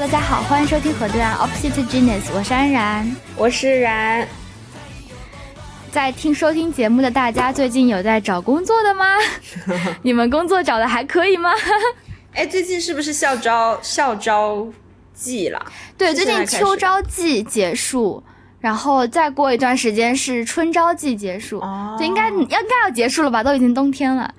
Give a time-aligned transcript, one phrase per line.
[0.00, 4.26] 大家好，欢迎收听河对岸 Opposite Genius，我是安然，我是然。
[5.92, 9.04] 在听收听节目的大家，最近有在找工作的吗？
[10.00, 11.50] 你们工作找的还可以吗？
[12.32, 14.66] 哎，最近是不是校招校招
[15.12, 15.66] 季了？
[15.98, 18.22] 对，最近秋招季结束。
[18.60, 21.60] 然后再过一段时间是春招季结束，
[21.98, 23.42] 就应该要应该要结束了吧？
[23.42, 24.32] 都已经冬天了，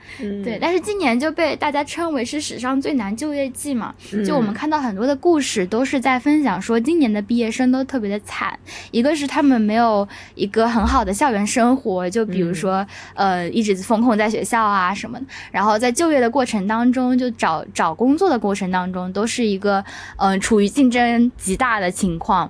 [0.43, 0.59] 对。
[0.61, 3.95] 但是今年就被大家称为是史上最难就业季嘛。
[4.23, 8.57] 就我们看到很多的故事都是在分享说，今年的毕业生都特别的惨。
[8.91, 15.25] 一个是他们没有一个很好的校园生活，就比如说呃一直封控在学校啊什么的。
[15.51, 19.83] 然后在就业的过程当中，就找找工作的过程当中，都是一个
[20.17, 22.47] 嗯处于竞争极大的情况。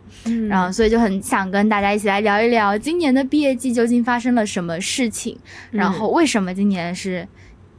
[0.49, 1.60] 然后所以就很想跟。
[1.61, 5.37] 跟大家一起来聊一聊今年的毕业季究竟发生了什么事情，
[5.69, 7.27] 然后为什么今年是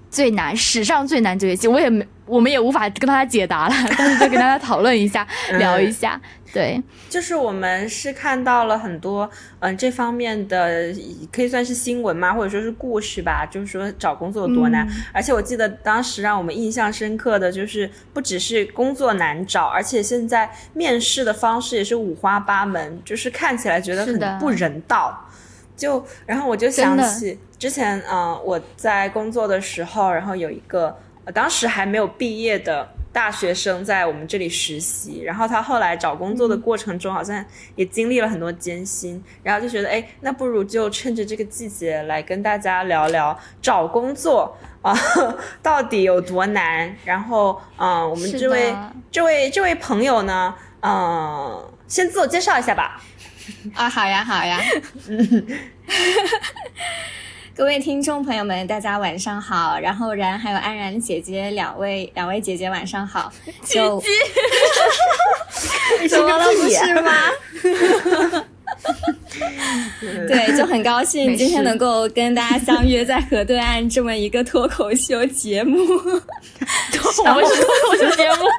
[0.09, 1.67] 最难、史上最难就业季？
[1.67, 5.27] 我也没，我们也无法跟大家解答了，但是就跟大家讨论一下，
[5.59, 6.21] 聊一下。
[6.53, 9.29] 对，就是我们是看到了很多，
[9.61, 10.95] 嗯，这方面的
[11.33, 13.47] 可以算是新闻嘛，或者说是故事吧。
[13.47, 25.27] 就是说找工作有多难，而且我记得当时让我们印象深刻的就是，不只是工作难找，而且现在面试的方式也是五花八门，就是看起来觉得很不人道。
[25.75, 30.95] 就然后我就想起之前，嗯，我在工作的时候，然后有一个
[31.33, 32.87] 当时还没有毕业的。
[33.13, 37.45] 大学生在我们这里实习，然后他后来找工作的过程中，好像
[37.77, 44.97] 也经历了很多艰辛，然后就觉得，哎，那不如就趁着这个季节来跟大家聊聊找工作啊，
[45.63, 46.97] 到底有多难。
[47.05, 48.75] 然后，嗯，我们这位
[49.11, 53.03] 这位这位朋友呢，嗯，先自我介绍一下吧。
[53.75, 54.59] 啊，好呀，好呀。
[57.55, 59.79] 各位听众朋友们，大家晚上好。
[59.79, 63.31] 然后然还有安然姐姐两位两位姐姐晚上好。
[63.63, 64.09] 姐姐，
[66.09, 67.13] 怎 么了不是吗？
[70.29, 75.79] 对，就很高兴今天能够跟大家相约在河对岸这么一个脱口秀节目。
[76.93, 77.41] 脱口
[77.97, 78.45] 秀节目。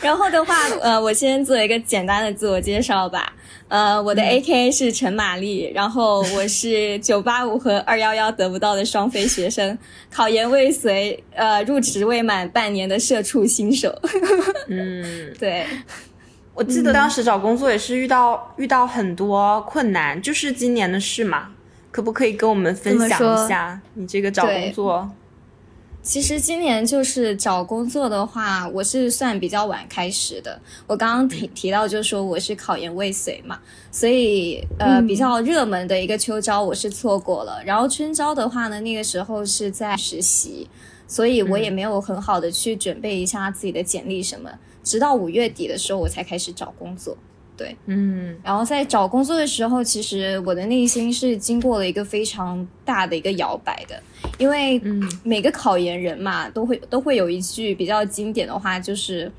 [0.00, 3.32] 然后的话，呃，我先做一个简单的自我介绍吧。
[3.68, 9.76] 呃，我的 A K 是陈玛丽，然后我是九八五和二幺幺得不到的双非学生，
[10.10, 13.98] 考研未遂，呃，入职未满半年的社畜新手。
[14.68, 15.64] 嗯，对，
[16.54, 21.48] 我记得当时找工作也是遇到遇到很多困难，就是今年的事嘛，
[21.90, 25.10] 可不可以跟我们分享一下你这个找工作？
[26.02, 30.60] 其实今年就是找工作的话，我是算比较晚开始的。
[30.88, 33.60] 我刚刚提提到，就是说我是考研未遂嘛，
[33.92, 37.62] 所以呃比较热门的一个秋招我是错过了。
[37.64, 40.68] 然后春招的话呢，那个时候是在实习，
[41.06, 44.50] 所以我也没有很好的去准备一下自己的简历什么。
[44.82, 47.16] 直到五月底的时候，我才开始找工作。
[47.54, 54.02] 对，嗯，然后在找工作的时候，其实我的内心是经过了一个非常大的一个摇摆的，
[54.38, 54.80] 因为
[55.22, 59.30] 每个考研人嘛，都会都会有一句比较经典的话，就是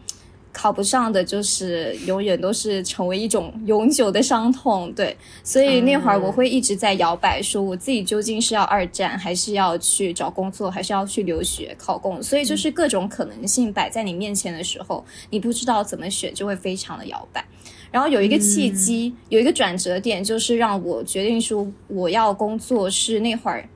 [0.54, 4.94] 考不上的，就是永远都是成为一种永久的伤痛。
[4.94, 12.24] 对，所以那会儿我会一直在摇摆，说我自己究竟是要二战，还是要去找工作，还是要去留学考公？
[12.24, 17.44] 所以就是各种可能性摆在你面前的时候，你不知道怎么选，就会非常的摇摆。
[17.92, 22.90] 然后有一个契机，有一个转折点，就是让我决定说我要工作。
[22.94, 23.68] 是那会儿，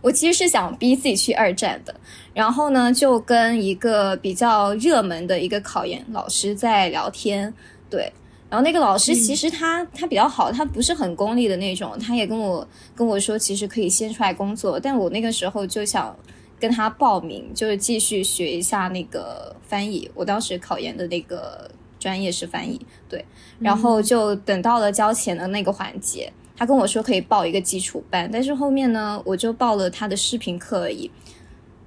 [0.00, 1.94] 我其实是想逼自己去二战的。
[2.34, 7.52] 然后呢，就跟一个比较热门的一个考研老师在聊天。
[7.90, 8.12] 对，
[8.48, 11.98] 然后那个老师其实他他比较好，他不是很功利的那种。
[11.98, 14.78] 他也跟我跟我说，其实可以先出来工作。
[14.78, 16.16] 但我那个时候就想
[16.60, 20.10] 跟他报名，就是继续学一下那个翻译。
[20.14, 21.70] 我当时考研的那个。
[22.00, 23.24] 专业是翻译，对，
[23.58, 31.10] 然后就等到了交钱的那个环节，他跟我说可以报一个基础班，但是后面呢，我就报了他的视频课而已，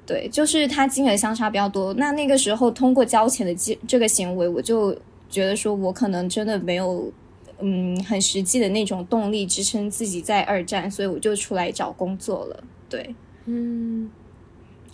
[0.05, 1.93] 对，就是他金额相差比较多。
[1.95, 4.97] 那那个时候通过交钱的这这个行为，我就
[5.29, 7.11] 觉得说我可能真的没有，
[7.59, 13.13] 嗯，很实际的那种动力支撑自己在二战，所以我就出来找工作了，对，
[13.45, 14.09] 嗯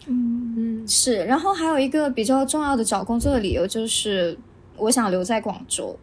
[0.08, 4.38] 嗯嗯，是，然后还有一个比较重要的找工作的理由就是。
[4.80, 5.98] 我想留在广州，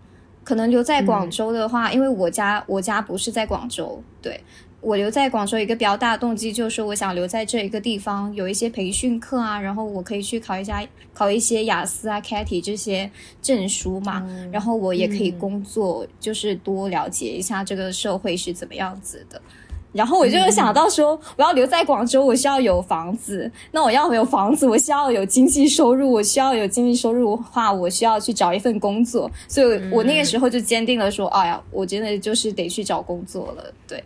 [0.44, 4.41] 可能留在广州的话，因为我家我家不是在广州，对
[4.81, 13.11] 我留在广州一个比较大的动机就是我想留在这一个地方，有一些培训课啊，然后我可以去考一下考一些雅思啊、CAT 这些
[13.41, 19.41] 证书嘛，然后我也可以工作，就是多了解一下这个社会是怎么样子的。
[19.94, 23.50] 然后我就想到说，我要留在广州，我需要有房子。
[23.70, 26.11] 那我要有房子，我需要有经济收入。
[26.11, 29.31] 我需要有经济收入的话，我需要去找一份工作。
[29.46, 33.73] 所以我那个时候就坚定了说，哎呀，我真的就是得去找工作了。
[33.87, 34.02] 对，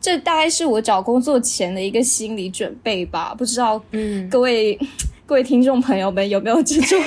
[0.00, 3.34] 这大概是我找工作前的一个心理准备吧。
[3.36, 4.78] 不知道，嗯，各位
[5.26, 7.02] 各位听众朋友们有没有这种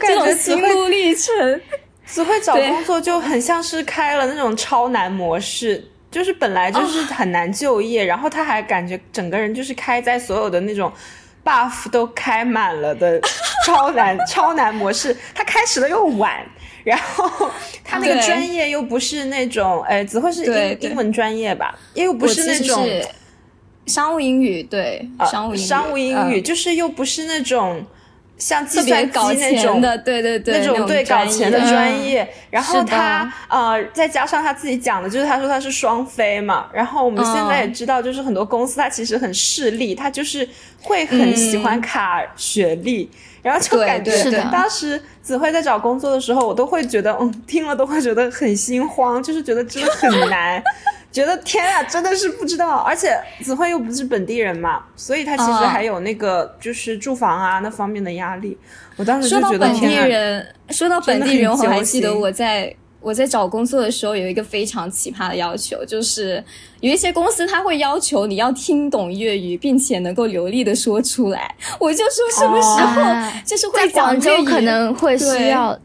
[0.00, 1.60] 这种心路历程？
[2.04, 5.84] 只会找工作就很像是开了那种超难模式。
[6.10, 10.92] 就是本来就是很难就业，然后他还感觉整个人就是开在所有的那种
[11.44, 13.20] buff 都开满了的
[13.64, 15.16] 超难超难模式。
[15.34, 16.44] 他开始的又晚，
[16.82, 17.50] 然后
[17.84, 21.78] 他那个专业又不是那种，哎，只会是英英文专业吧？
[21.94, 22.88] 又不是那种
[23.86, 27.84] 商务英语，对，商务商务英语，就是又不是那种。
[28.40, 40.48] 像计算机那种的，对对对，那种对搞钱的专业，然后他呃，再加上他自己讲的，就是他说他是双非嘛，然后我们现在也知道，就是很多公司他其实很势利，他就是
[40.80, 43.10] 会很喜欢卡学历，
[43.42, 44.10] 然后就感觉
[44.50, 45.00] 当时
[45.30, 50.60] 子慧在找工作的时候，我都会觉得，嗯，听了都会觉得很心慌，就是觉得真的很难。
[51.12, 58.58] 觉得天啊，真的是不知道，而且子慧又不是本地人嘛，所以她其实还有那个就是住房啊那方面的压力。
[58.96, 66.42] 我当时就觉得天啊，说到本地人，我还记得我在我在找工作的时候有一个非常奇葩的要求，就是
[66.80, 71.54] 有一些公司他会要求你要听懂粤语，并且能够流利的说出来。
[71.78, 75.78] 我就说什么时候就是会讲粤语，可能会需要。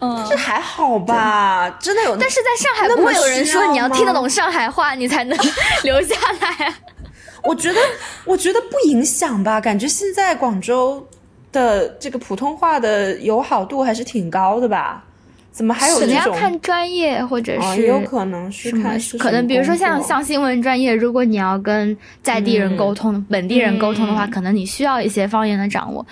[0.00, 2.16] 嗯，这还好吧，真的有。
[2.16, 5.38] 但是在上海不会有人说你要听得懂上海话，你才能
[5.84, 6.74] 留下来。
[7.44, 7.78] 我觉得，
[8.24, 9.60] 我觉得不影响吧。
[9.60, 11.06] 感觉现在广州
[11.52, 15.04] 的这个普通话的友好度还是挺高的吧？
[15.54, 16.14] 怎么还有这种？
[16.16, 26.04] 要看专业，或者是有可能是看可能，比如说像像新闻专业，如果你要跟在地人沟通、本地人沟通的话，可能你需要一些方言的掌握。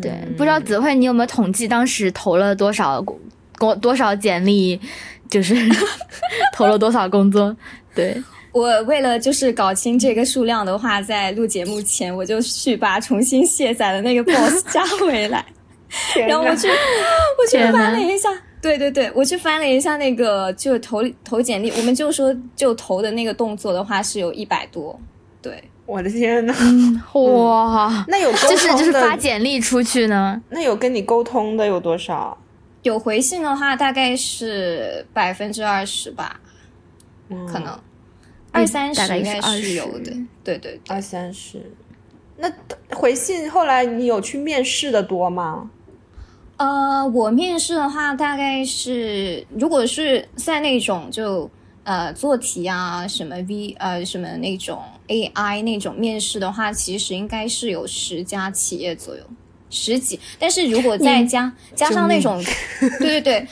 [0.00, 3.04] 对，不知道子慧，你有没有统计当时投了多少？
[3.56, 4.80] 工多少简历，
[5.30, 5.54] 就是
[6.52, 7.56] 投了多少工作？
[7.94, 8.16] 对。
[8.50, 15.44] 我为了就是搞清这个数量的话，在录节目前我就去把重新卸载的那个 boss 加回来，
[16.26, 18.28] 然后我去我去翻了一下，
[18.60, 24.98] 对对对，我去翻了一下那个就投投简历，我们就说就投的那个动作的话是有一百多，
[25.42, 26.54] 对，我的天呐，
[27.14, 30.40] 哇，那有就是就是发简历出去呢？
[30.50, 32.36] 那有跟你沟通的有多少？
[32.82, 36.38] 有回信的话，大概是百分之二十吧，
[37.50, 37.78] 可能
[38.52, 40.12] 二三十应该是有的。
[40.44, 41.58] 对对对，二三十。
[42.36, 42.52] 那
[42.90, 45.70] 回信后来你有去面试的多吗？
[46.56, 51.50] 呃，我面试的话，大概是如果是在那种就
[51.82, 59.22] 呃做题啊什么 V 呃什么那种 AI 那种面试的话，其实应该是有十家企业左右。
[59.70, 62.40] 十几，但是如果再加加上那种，
[63.00, 63.48] 对对对，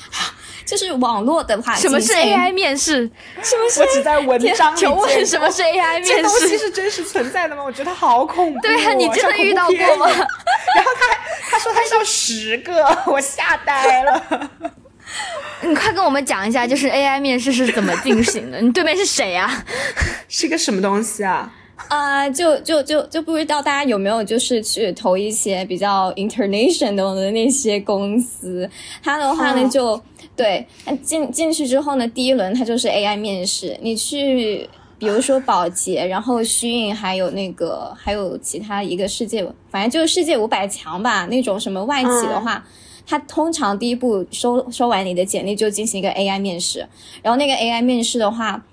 [0.64, 3.10] 就是网络的话，什么是 AI 面试？
[3.42, 3.80] 什么是？
[3.80, 6.12] 我只在文章里求问什么是 AI 面试？
[6.14, 7.62] 这东西是真实存在的吗？
[7.64, 8.60] 我觉得它好恐怖。
[8.60, 10.06] 对啊，你真的遇到过吗？
[10.74, 11.18] 然后他还
[11.50, 14.50] 他说他要十个，我吓呆了。
[15.60, 18.58] 你快跟我们讲一下，就是 AI 面试是怎么进行的？
[18.60, 19.64] 你对面是谁啊？
[20.28, 21.52] 是个什么东西啊？
[21.88, 28.68] 啊，就就就就不知道大家有没有就是去投一些比较 international 的那些公司，
[29.02, 30.00] 它的话呢就
[30.34, 30.66] 对
[31.02, 42.64] 进进去之后呢，第一轮它就是 AI 面试，你去比如说保洁，然后虚印，还有那个还有其他一个世界，反正就是世界五百强吧，那种什么外企的话，
[43.06, 46.86] 他通常第一步收收完你的简历就进行一个 AI 面试，
[47.22, 48.64] 然后那个 AI 面试的话。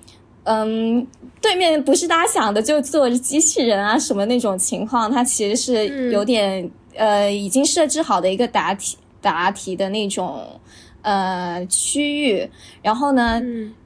[0.51, 1.06] 嗯，
[1.39, 10.60] 对面不是大家想的就坐着机器人啊什么那种情况，它其实是有点呃已经设置好的一个答题答题的那种
[11.03, 12.50] 呃区域，
[12.82, 13.39] 然后呢，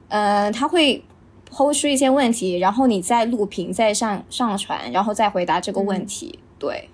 [0.08, 1.04] 呃它会
[1.50, 6.88] 抛出一些问题，然后你再录屏再上上传，然后再回答这个问题，对，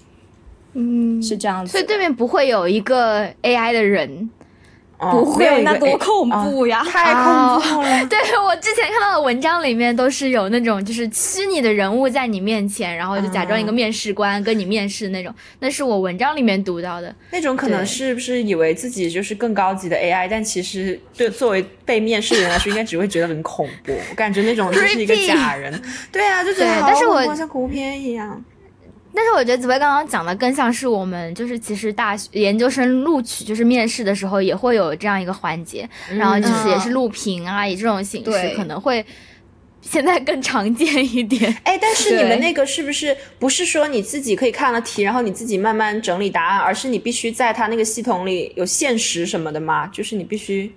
[0.73, 4.31] 嗯，是这样子，所以对面不会有一个 AI 的人。
[5.01, 6.85] 不会，那多恐怖呀！
[6.85, 8.05] 太恐怖了。
[8.09, 15.35] 对我之前看到的文章里面都是有那种，就是虚拟的人物在你面前，然后就假装一个面试官跟你面试那种。
[15.61, 17.15] 那是我文章里面读到的。
[17.31, 23.93] 那种可能是不是以为自己就是更高级的 AI，但其实对作为被面试的人来说，应该只会觉得很恐怖。
[24.11, 25.81] 我感觉那种就是一个假人。
[26.13, 28.43] 对啊，就觉得好恐怖，像恐怖片一样。
[29.15, 39.05] 但是我觉得紫薇刚刚讲的更像是我们就是其实大学研究生录取就是面试的时候也会有这样一个环节，然后就是也是录屏啊，以这种形式可能会
[39.81, 41.53] 现在更常见一点。
[41.65, 49.87] 哎，但是你们那个是不是不是说你自己可以看了题，然后你自己慢慢整理答案，而是你必须在他那个系统里有限时什么的吗？
[49.89, 50.73] 就是你必须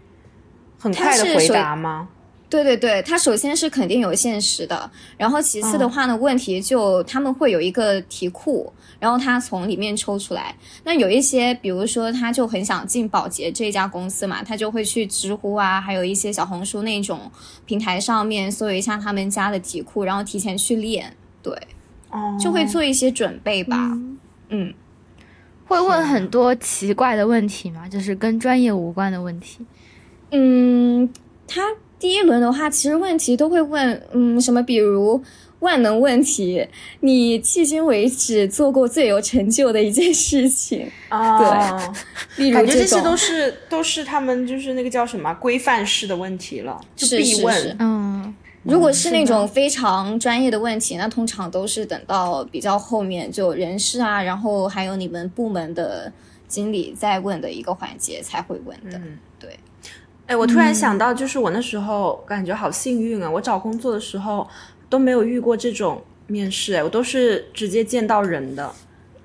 [0.80, 2.08] 很快的回答吗？
[2.54, 10.56] 对对对，它首先是肯定有限时的，然后其次的话呢，问题就他们会有一个题库，然后他从里面抽出来。
[10.84, 17.22] 那有一些，比如说他就很想进保洁这家公司嘛，他就会去知乎啊，还有一些小红书那种
[17.66, 21.52] 平台上面搜一下他们家的题库，然后提前去练，对，
[22.12, 23.98] 哦，就会做一些准备吧。
[24.50, 24.72] 嗯，
[25.66, 27.90] 会问很多奇怪的问题吗？
[27.90, 29.66] 就是跟专业无关的问题。
[30.30, 31.12] 嗯，
[31.48, 31.64] 他。
[32.04, 34.62] 第一轮的话，其实问题都会问，嗯，什么？
[34.62, 35.24] 比如
[35.60, 36.68] 万能问题，
[37.00, 41.80] 你迄今为止做过最有成就的一件事情啊？
[42.36, 47.78] 对， 感觉这些都是都是他们就是那个叫什么规范式的问题了，就必问。
[47.80, 56.12] 嗯，如果是那种非常专业的问题，那通常都是等到比较后面，就人事啊，然后还有你们部门的
[56.50, 59.00] 经理在问的一个环节才会问的。
[59.40, 59.58] 对。
[60.26, 63.30] 哎，我突然想到，就是我那时候感觉好幸运啊！
[63.30, 64.48] 我找工作的时候
[64.90, 68.72] 都没有遇过这种面试，哎，我都是直接见到人的，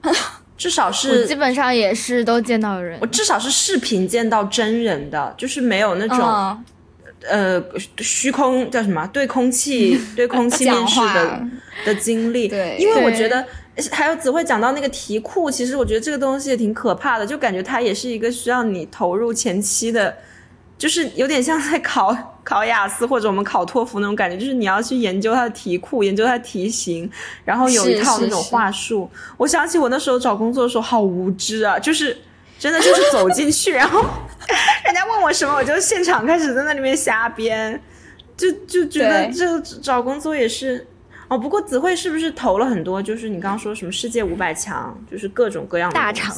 [0.59, 2.99] 至少是基本上也是都见到人。
[3.01, 6.65] 我至少是视频见到真人的，就是没有那种
[7.29, 7.63] 呃
[7.99, 11.47] 虚空叫什么对空气 对空气面试的
[11.87, 12.49] 的经历。
[12.49, 13.47] 对，因为我觉得
[13.93, 20.13] 还有子慧讲到那个题库，其实我觉得这个东西也挺可怕的，就感觉它也是一个需要你投入前期的。
[20.79, 27.11] 就是有点像在考 考雅思或者我们考托福那种感觉，就是你要去研究它的题库，研究它的题型，
[27.45, 29.11] 然后有一套那种话术。
[29.37, 31.79] 我想起我那时候找工作的时候，好无知啊！
[31.79, 32.17] 就是
[32.59, 34.01] 真的就是走进去，然后
[34.87, 37.83] 人家问我什么，我就现场开始在那里面瞎编，
[38.37, 40.87] 就就觉得这找工作也是。
[41.29, 43.03] 哦，不过子慧是不是投了很多？
[43.03, 46.35] 就是你刚刚说什么世界五百强，就是各种各样的大厂，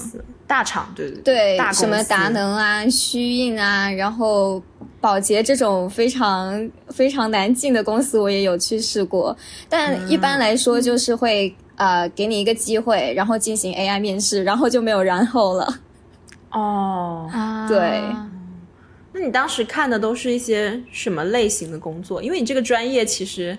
[0.49, 4.61] 大厂，对对对，大什么达能啊、虚印啊，然后
[5.01, 9.37] 宝洁这种非常非常难进的公司，我也有去试过。
[9.69, 15.73] 但一般来说，就是会呃给你一个机会，然后进行 AI 面试，然后就没有然后了。
[16.51, 17.31] 哦，
[17.69, 18.03] 对。
[19.13, 22.21] 那你当时看的都是一些什么类型的工作？
[22.21, 23.57] 因为你这个专业其实。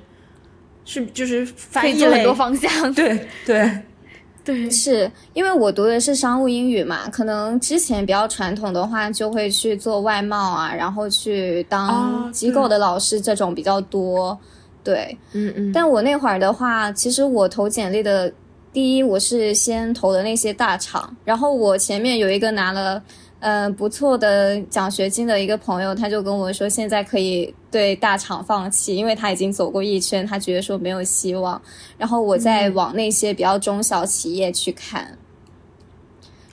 [0.86, 2.70] 是，就是翻译很多方向。
[2.94, 3.72] 对对
[4.44, 14.38] 对，是因为我读的是商务英语嘛，可能之前比较传统的话，就会去做外贸啊，然后去当机构的老师这种比较多。
[14.84, 15.72] 对，嗯嗯。
[15.72, 18.34] 但我那会儿的话，其实我投简历的
[18.74, 23.02] 第一，我是先投的那些大厂，然后我前面有一个拿了。
[23.42, 31.60] 嗯，不错的奖学金的一个朋友，他就跟我说，现在可以对大厂放弃，因为他已经走过一圈，他觉得说没有希望。
[31.98, 35.18] 然后我再往那些比较中小企业去看。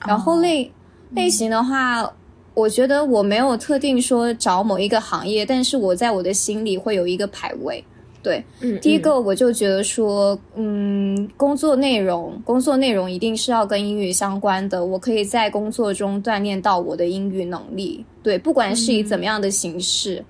[0.05, 0.71] 然后类
[1.11, 2.11] 类型的话，
[2.55, 7.83] 我觉得我没有特定说找某一个行业，但是我在我的心里会有一个排位。
[8.21, 8.43] 对，
[8.81, 18.05] 第一个我就觉得说，嗯，工作内容，工作内容一定是要跟英语相关的，我可以在工作中锻炼到我的英语能力。
[18.21, 20.23] 对，不管是以怎么样的形式，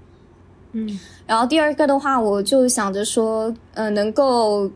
[0.73, 0.99] 嗯。
[1.25, 4.69] 然后第二个的话，我就想着说，嗯，能够。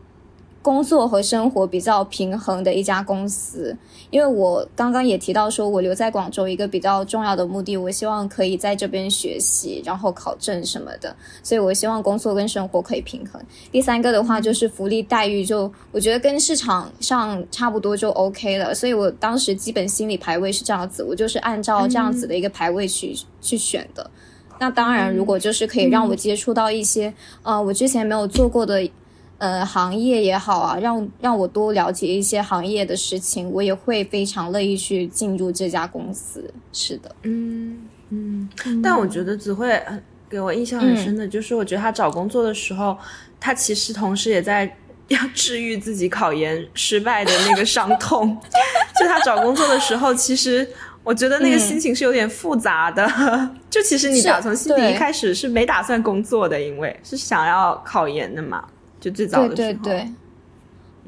[0.64, 3.76] 工作和生活比较平衡的一家公司，
[4.08, 13.38] 因为我刚刚也提到说，我留在广州一个比较重要的目的，我希望可以在这边学习，然后考证什么的，所以我希望工作跟生活可以平衡。
[13.70, 24.10] 第三个的话就是福利待遇，就我觉得跟市场上差不多就 OK 了，所以我当时基本心理排位是这样子，我就是按照这样子的一个排位去去选的。
[24.58, 28.88] 那当然，如果就是可以让我接触到一些呃我之前没有做过的。
[29.38, 36.52] 呃，行业也好啊，让让我多了解一些行业的事情，我也会非常乐意去进入这家公司。
[36.72, 38.48] 是的，嗯嗯。
[38.82, 39.82] 但我觉得只会
[40.30, 42.96] 给我印象很深的，就是我觉得他找工作的时候，
[43.40, 44.76] 他其实同时也在
[45.08, 48.38] 要治愈自己考研失败的那个伤痛。
[48.98, 50.66] 就他找工作的时候，其实
[51.02, 53.50] 我觉得那个心情是有点复杂的。
[53.68, 58.64] 就其实你打从心底一开始是没打算工作的，因为是想要考研的嘛。
[59.04, 59.74] 就最早的时候，对。
[59.74, 60.08] 对对，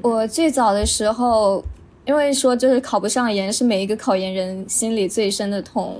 [0.01, 1.63] 我最早的时候，
[2.05, 5.99] 因为说就是考不上研是每一个考研人心里最深的痛，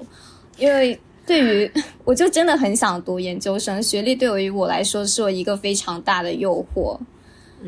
[0.57, 1.71] 因为对于
[2.05, 6.97] 我就真的很想读研究生，学历对于我来说是我一个非常大的诱惑，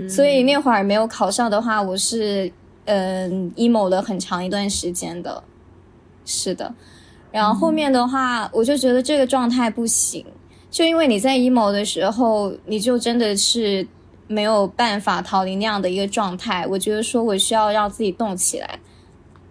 [0.07, 2.51] 所以那会儿没有考上的话，我是
[2.85, 5.43] 嗯 emo 了很长一段时间的，
[6.25, 6.71] 是的，
[7.31, 10.23] 然后后面的话，我就觉得这个状态不行。
[10.71, 13.85] 就因为你在 emo 的时候，你就真的是
[14.29, 16.65] 没有办法逃离那样的一个状态。
[16.67, 18.79] 我觉得说我需要让自己动起来，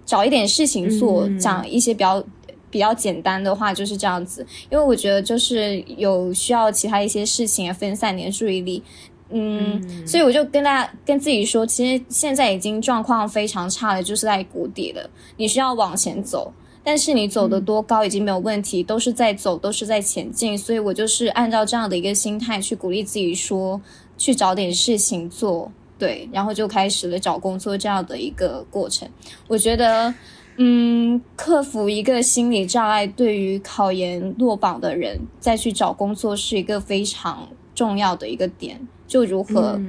[0.06, 2.24] 找一点事情做，讲一些比较
[2.70, 4.46] 比较简单的话，就是这样子。
[4.70, 8.82] 因为我觉得就是有需要其他一些事情分散你的注意力。
[9.30, 15.10] 嗯，所以我就跟大家跟自己说，其实现在已经状况非常差了，就是在谷底了。
[15.36, 16.50] 你需要往前走，
[16.82, 20.56] 但是你走的多高已经没有问题，都是在走，都是在前进。
[20.56, 23.78] 所以我就是按照这样的一个心态去鼓励自己，说
[24.18, 29.08] 去找点事情做，对，然后就开始了找工作这样的一个过程。
[29.46, 30.12] 我觉得，
[30.56, 38.78] 嗯，克服一个心理障碍，对于考研落榜的人再去找工作是一个非常重要的一个点。
[39.06, 39.80] 就如何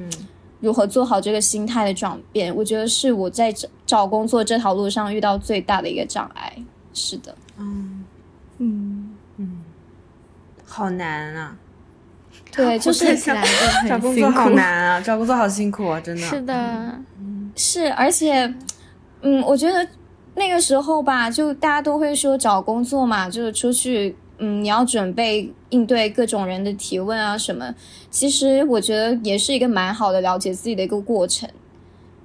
[0.61, 6.55] 如何做好这个心态的转变，我觉得是我在找找工作这条路上遇到最大的一个障碍。
[6.93, 8.05] 是的，嗯
[8.59, 9.63] 嗯嗯，
[10.65, 11.57] 好难啊！
[12.51, 13.15] 对， 就是
[13.87, 16.99] 找工作好难啊， 找工作好辛苦啊，真的是的，
[17.55, 18.53] 是而且，
[19.21, 19.87] 嗯，我觉得
[20.35, 24.15] 那个时候吧，就大家都会说找工作嘛，就是出去。
[24.41, 27.75] 嗯，你要准备应对各种人的提问啊什么？
[28.09, 31.49] 其实我觉得也是一个蛮好的了解自己的一个过程，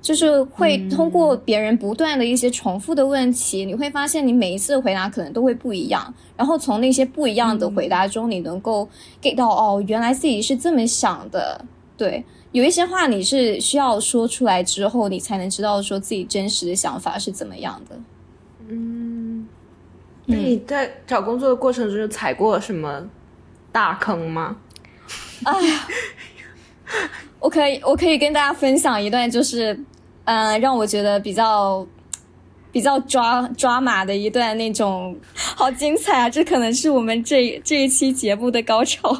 [0.04, 8.86] 就是会通过别人不断的一些重复的问题，你会发现你每一次的回答可能都会不一样，然后从那些不一样的回答中，你能够
[9.22, 11.64] get 到哦，原来自己是这么想的。
[11.96, 17.96] 对，有一些话你是需要说出来之后，你才能知道说自己真实的想法是怎么样的。
[18.68, 19.48] 嗯。
[20.26, 23.08] 那你在找工作的过程中有踩过什么
[23.72, 24.56] 大坑吗？
[25.44, 25.86] 哎呀，
[27.40, 29.78] 我可以我可以跟大家分享一段，就是
[30.24, 31.86] 嗯，让我觉得比较
[32.72, 36.30] 比较抓抓马的一段那种，好精彩啊！
[36.30, 39.16] 这可能是我们这这一期节目的高潮，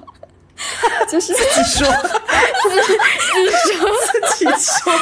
[1.10, 1.86] 就是自己说，
[2.62, 2.92] 自己
[3.72, 3.90] 说，
[4.28, 4.92] 自己说，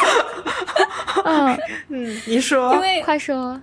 [1.24, 1.58] 嗯。
[1.88, 3.60] 嗯，你说，因为快说。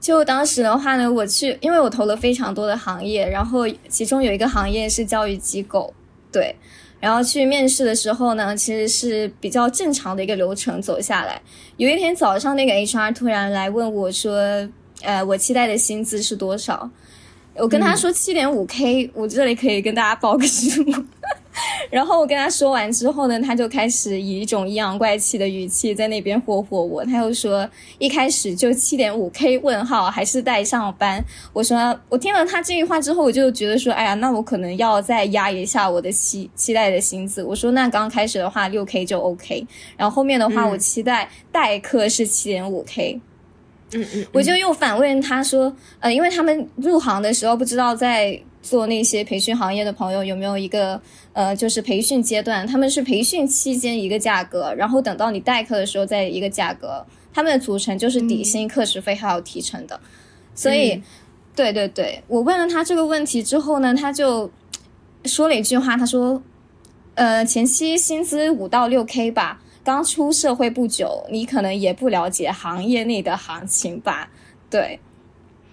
[0.00, 5.92] 就当时的话呢，我去，因为我投了非常多的行业，然后其中有一个行业是教育机构，
[6.32, 6.56] 对，
[7.00, 11.40] 然后去面试的时候呢，其实是比较正常的一个流程走下来。
[11.78, 14.68] 有一天早上，那个 HR 突然来问我说
[15.02, 16.90] ：“呃，我期待的薪资是多少？”
[17.56, 20.84] 我跟他说七点五 K，我这里可以跟大家报个数。
[21.90, 27.04] 然后我跟他说完之后呢，他就开始以一种阴阳怪气的语气在那边霍霍我。
[27.04, 31.22] 他又说一开始就七点五 K 问号还是带上班。
[31.52, 37.42] 我说我听了他这句话之后，我就觉得说，哎呀，那我可能要再压一下我的期期待的薪资。
[37.42, 43.20] 我说那刚开始的话六 K 就 OK，然后后面的话我期待代课是七点五 K。
[43.92, 51.00] 嗯嗯，我就又反问他说，呃，因为他们入行的时候不知道在做那些培训行业的朋友有没有一个
[51.32, 59.98] 呃，就是培训阶段，他们是培训期间一个价格，然后等到你代课的时候再一个价格，他们的组成就是底薪、课时费还有提成的。
[60.54, 61.02] 所以，
[61.56, 64.50] 对对对，我问了他这个问题之后呢，他就
[65.24, 66.42] 说了一句话，他说，
[67.14, 69.62] 呃，前期薪资五到六 K 吧。
[69.82, 74.28] 刚出社会不久，你可能也不了解行业内的行情吧？
[74.68, 75.00] 对，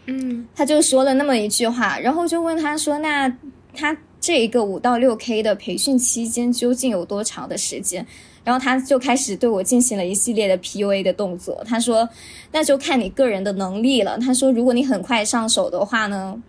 [0.08, 3.32] 嗯，他就说了那么一句话，然后就问他说：“那
[3.74, 8.06] 他这一个五到六 K 的培训期间究竟有多长的时间？”
[8.44, 11.62] 然后他就开始对我进行了一系列的 PUA 的动作。
[11.68, 12.08] 他说
[12.54, 16.42] ：“那就看你个人的能力了。”他说：“如果你很快上手的话呢，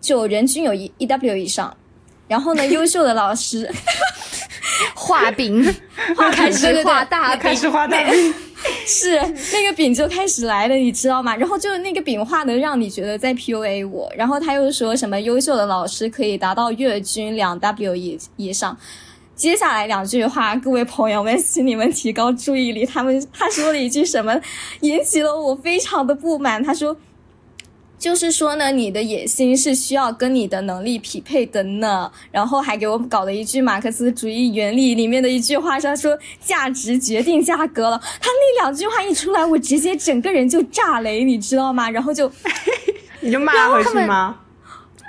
[0.00, 1.74] 就人均有一 EW 以上，
[2.28, 3.72] 然后呢，优秀的老师。
[4.94, 5.64] ”画饼，
[6.32, 8.34] 开始画大饼， 开始画大饼，
[8.86, 9.18] 是
[9.52, 11.34] 那个饼就开始来了，你知道吗？
[11.36, 18.76] 然后就那个饼画的让你觉得在 PUA 我，然后他又说什么优秀的老师可以达到月均两 W 以以上。
[19.34, 22.86] 接下来两句话，各位朋友们，请你们提高注意力。
[22.86, 24.40] 他们他说了一句什么，
[24.80, 26.62] 引起了我非常的不满。
[26.62, 26.96] 他说。
[27.98, 32.10] 就是说呢，你的野心是需要跟你的能力匹配的呢。
[32.30, 37.98] 然后还给我搞了一句马克思主义原理里面的一句话，他说价值决定价格了。
[37.98, 41.88] 他那两句话一出来，我直接整个人就炸雷，你知道吗？
[41.90, 42.30] 然后就，
[43.20, 44.40] 你就骂回去吗？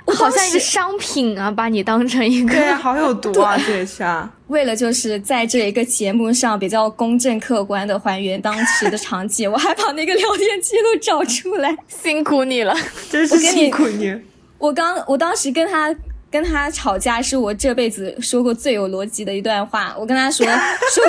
[0.16, 3.58] 好像一个商品啊，把你当成一个，对，好有毒啊！
[3.66, 12.74] 这下为了就是在这一个节目上比较公正客观的还原当时的场景，我还把那个聊天记录找出来，辛苦你了，
[13.10, 14.18] 真是辛苦你。
[14.58, 15.94] 我刚我当时跟他
[16.30, 19.94] 跟他吵架，是我这辈子说过最有逻辑的一段话。
[19.98, 21.04] 我跟他说 说。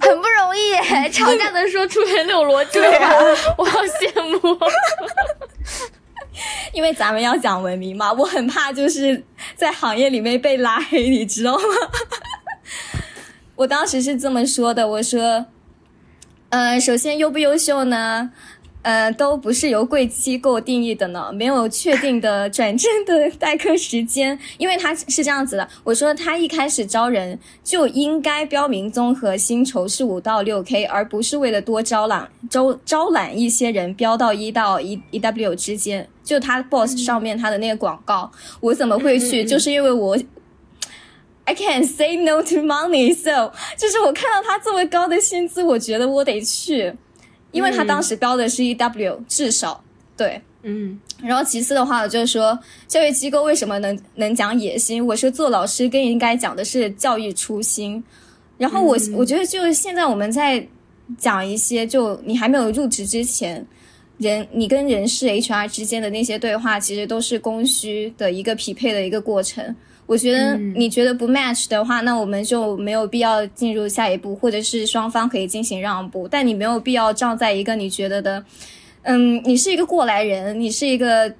[0.00, 2.78] 很不容易耶，吵架的时候出很有逻辑，
[3.56, 4.58] 我好羡慕。
[6.78, 9.20] 因为咱们要讲文明嘛， 我很怕就是
[9.56, 11.64] 在行业里面被拉黑，你知道吗？
[13.56, 15.44] 我当时是这么说的，我说，
[16.50, 18.30] 呃，首先优不优秀呢？
[18.82, 25.68] 呃，都不是由贵机构定义的呢，没有确定的转正的待客时间，因为他是这样子的。
[25.84, 36.08] 我说他一开始招人就应该标明综合薪酬是五到六 K，而不是为了多招揽招招揽一些人标到一到一一 W 之间。
[36.22, 39.44] 就他 boss 上面他的那个广告，我怎么会去？
[39.44, 40.16] 就是因为我
[41.44, 46.94] I can't say no to money，so 就是我看到他这么高的薪资，我觉得我得去。
[47.52, 49.82] 因为他当时标的是 E W，至少
[50.16, 55.04] 对，嗯，然后其次的话，我就说教育机构为什么能能讲野心？
[55.04, 58.02] 我说做老师更应该讲的是教育初心。
[58.58, 60.66] 然后我我觉得就是现在我们在
[61.16, 63.64] 讲一些，就你还没有入职之前，
[64.18, 69.74] 人你跟人事 H R 之间的那些对话，其实都是供需的一个匹配的一个过程。
[70.08, 76.26] 我觉得你觉得不 match 的话，那我们就没有必要进入下一步，或者是双方可以进行让步。
[76.26, 78.42] 但你没有必要站在一个你觉得的，
[79.02, 81.30] 嗯，你是一个过来人，你是一个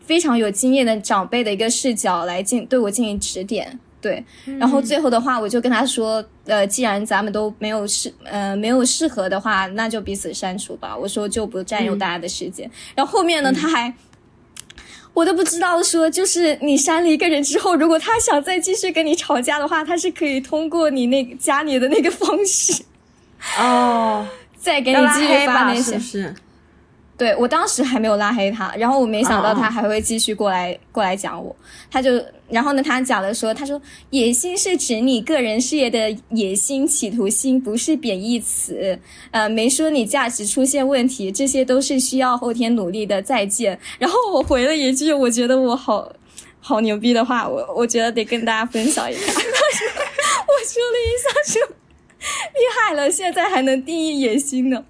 [0.00, 3.78] 非常有经验的长辈的一个视角来进对我进行指点。
[4.00, 4.24] 对，
[4.58, 10.96] 然后最后的话，我就跟他说，呃，既然咱们都没有适，呃，没有适合的话，那就彼此删除吧。
[10.96, 12.70] 我说就不占用大家的时间。
[12.94, 13.92] 然后后面呢，他还。
[15.18, 22.84] 我都不知道说，就是你删了一个人之后，如果他想再继续跟你吵架的话，他是可以通过你那个加你的那个方式，
[23.58, 24.24] 哦，
[24.56, 25.98] 再给你继续发那些。
[25.98, 26.32] 是。
[27.16, 31.54] 对我当时还没有拉黑他，然后我没想到他还会继续过来过来讲我，
[31.90, 32.12] 他就
[32.50, 33.80] 然后呢，他讲了说，他说
[34.10, 38.98] 野心是指你个人事业的野心企图心，不是贬义词，
[39.30, 43.22] 呃，没说你价值出现问题，这些都是需要后天努力的。
[43.28, 43.78] 再见。
[43.98, 46.10] 然后我回了一句，我觉得我好
[46.60, 49.20] 好牛逼的话，我我觉得得跟大家分享一下。
[49.20, 51.62] 我说了一下，说
[52.18, 54.84] 厉害了，现在还能定义野心呢。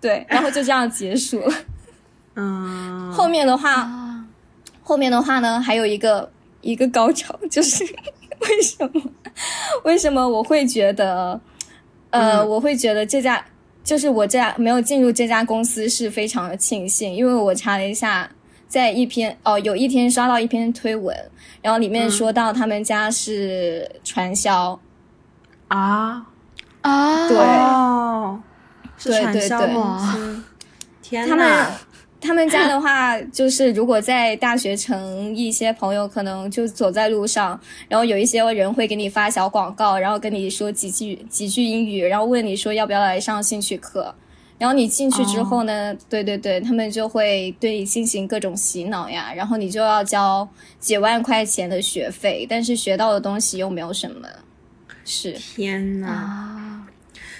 [0.00, 1.54] 对，然后就这样结束了。
[2.34, 4.26] 嗯，后面的话，
[4.82, 6.30] 后面的话呢，还有一个
[6.62, 7.84] 一个高潮，就是
[8.40, 9.02] 为什么？
[9.84, 11.38] 为什么我会觉得，
[12.10, 13.44] 呃，我会觉得这家
[13.84, 18.30] 就是我这家没有进入这家公司是非常的庆幸，因为我查了一下，
[18.66, 21.16] 在一篇哦，有一天刷到一篇推文，
[21.60, 24.80] 然后里面说到他们家是传销
[25.68, 26.26] 啊。
[26.80, 27.36] 啊，对。
[29.04, 30.42] 对对对，
[31.02, 31.66] 天他们
[32.22, 44.14] 他们家的话，就是如果在大学城，一些朋友可能就走在路上，然后有一些人会给你发小广告，然后跟你说几句几句英语，然后问你说要不要来上兴趣课，
[44.56, 54.28] 然后你进去之后呢，对对对，他们就会对你进行各种洗脑呀，然后你就要交几万块钱的学费，但是学到的东西又没有什么，
[55.04, 55.32] 是。
[55.32, 56.86] 天呐。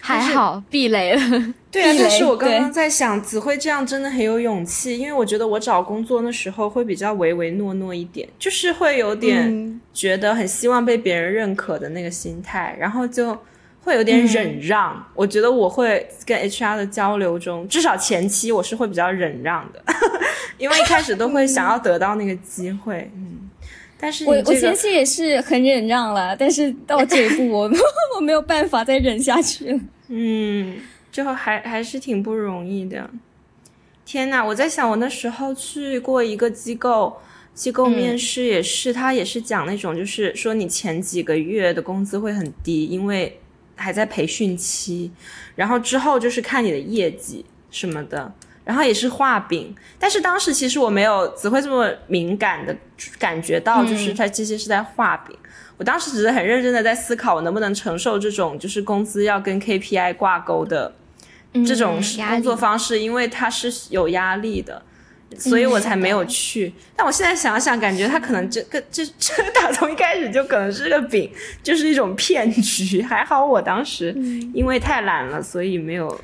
[0.05, 1.95] 还好避雷了，对啊。
[1.99, 13.37] 但是我刚刚在想，子辉这样真的很有勇气，因为我觉得我找工作那时候会比较唯唯诺诺一点，就是会有点觉得很希望被别人认可的那个心态，然后就
[13.81, 15.05] 会有点忍让。
[15.15, 19.83] 我觉得我会跟 HR 的交流中，至少前期我是会比较忍让的，
[20.59, 23.49] 因为一开始都会 想要得到那个机会，嗯。
[24.05, 27.71] 但是我我前期也是很忍让了，但是到这一步，我
[28.17, 29.81] 我没有办法再忍下去了。
[30.09, 30.77] 嗯，
[31.13, 33.09] 最后还还是挺不容易的。
[34.05, 37.17] 天呐，我在想，我那时候去过一个机构，
[37.55, 43.39] 机构面试也是，他也是讲那种，就是说你前几个月的工资会很低，因为
[43.77, 45.13] 还在培训期，
[45.55, 48.33] 然后之后就是看你的业绩什么的。
[48.65, 52.73] 然后也是画饼，但是当时其实我没有只会这么敏感的
[53.19, 55.37] 感觉到，就是他这些是在画饼。
[55.77, 60.95] 我当时只是很认真的在思考，我能不能承受这种就是工资要跟 KPI 挂钩的
[61.67, 64.83] 这种工作方式，因为它是有压力的，
[65.39, 66.73] 所以我才没有去。
[66.97, 71.31] 但我现在想想，感觉他可能 这个这这打从一开始就可能是个饼，
[71.63, 73.03] 就是一种骗局。
[73.03, 74.15] 还好我当时
[74.55, 76.21] 因为太懒了，所以没有。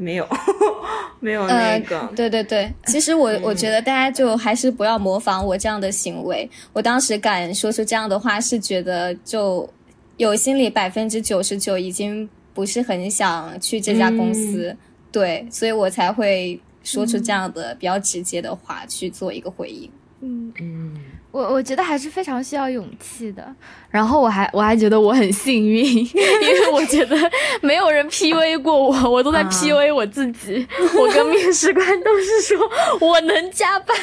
[0.00, 0.24] 没有，
[1.18, 2.08] 没有那个。
[2.14, 6.48] 对对对，其实我我觉得大家就还是不要模仿我这样的行为。
[6.72, 9.68] 我当时敢说出这样的话，是觉得就
[10.16, 14.76] 有心里百分之九十九已经不是很想去这家公司，
[15.12, 19.88] 对，所以我才会说出这样的比较直接的话去做一个回应。
[20.20, 20.92] 嗯嗯，
[21.30, 23.54] 我我觉得还是非常需要勇气的。
[23.92, 27.16] 然后我还我还觉得我很幸运， 因为我觉得
[27.62, 30.66] 没有人 P U A 过我，我都在 P U A 我自己。
[30.98, 32.58] 我跟面试官都是说
[33.00, 33.96] 我能加班，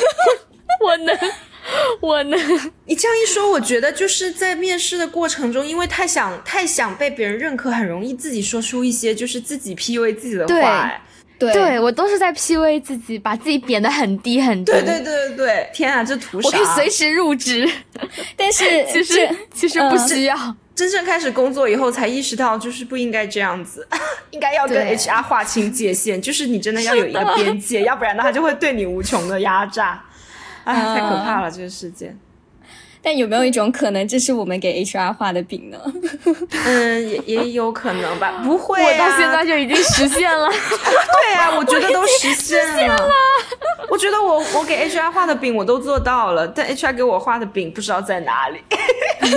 [0.82, 1.14] 我能。
[2.00, 2.36] 我呢？
[2.86, 10.92] 你这样一说，我觉得就是在面试的过程中，因为太想太想被别人认可，很容易自己说出一些就是自己 PUA 自己的话。
[11.38, 14.72] 对，对我都是在 PUA 自己，把自己贬得很低很低。
[14.72, 15.70] 对对对对对！
[15.72, 16.48] 天啊，这图啥？
[16.48, 17.66] 我可以随时入职，
[18.36, 20.36] 但是 其实其实不需要。
[20.74, 23.86] 真正开始工作以后，才意识到就是不应该这样子，
[24.30, 30.02] 应该要跟 HR 划清界限，就是你真的要有一个边界，要不然的话就会对你无穷的压榨。
[30.70, 32.14] 哎，太可怕了，这个世界。
[33.02, 35.78] 但有没有一种可能，这是我们给 HR 画的饼呢？
[36.66, 38.40] 嗯，也也有可能吧。
[38.44, 40.46] 不会，我到现在就已经实现了。
[40.52, 43.08] 对啊，我觉得都实现了。
[43.88, 48.60] 我觉得我我给 HR 画的饼我都做到了，但 HR 给我画的饼不知道在哪里。
[48.70, 49.36] 就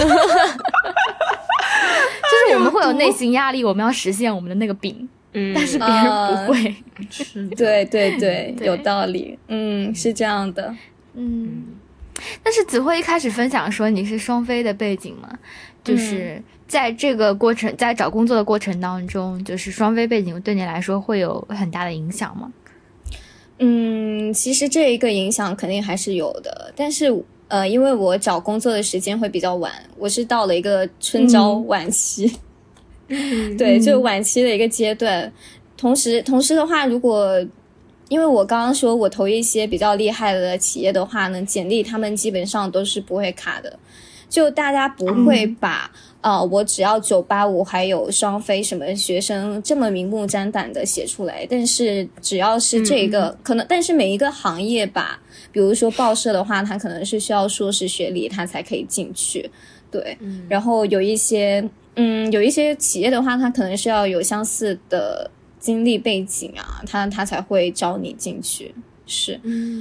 [2.50, 6.06] 是我们会有内心压力，我们要实现我们的那个饼，嗯，但是别人
[6.46, 6.76] 不会。
[7.10, 9.40] 是，对对对，有道理。
[9.48, 10.76] 嗯，是这样的。
[11.16, 11.64] 嗯，
[12.44, 15.30] 但是子慧一开始分享说你是双非的背景嘛，
[15.84, 22.52] 就是在这个过程，在找工作的过程当中，就是双非背景对你来说会有很大的影响吗？
[23.60, 27.14] 嗯，其实这一个影响肯定还是有的，但是
[27.48, 31.54] 呃，因为我找工作的时间会比较晚，我是到了一个春招。
[31.68, 32.40] 晚期，
[33.58, 35.32] 对，就晚期的一个阶段，
[35.78, 37.40] 同时同时的话，如果
[38.14, 43.80] 因为我刚刚说，我投一些比较厉害的企业的话呢，简历他们基本上都是不会卡的，
[44.30, 45.90] 就大家不会把
[46.22, 51.48] 啊，我只要九八五还有双非什么学生这么明目张胆的写出来。
[51.50, 55.20] 但是只要是这个可能，但是每一个行业吧，
[55.52, 59.50] 比如说报社的话，它可能是需要硕士学历，它才可以进去。
[59.90, 60.16] 对，
[60.48, 65.32] 然后有一些嗯，有一些企业的话，它可能是要有相似的。
[65.64, 69.40] 经历背景啊，他他才会招你进去，是，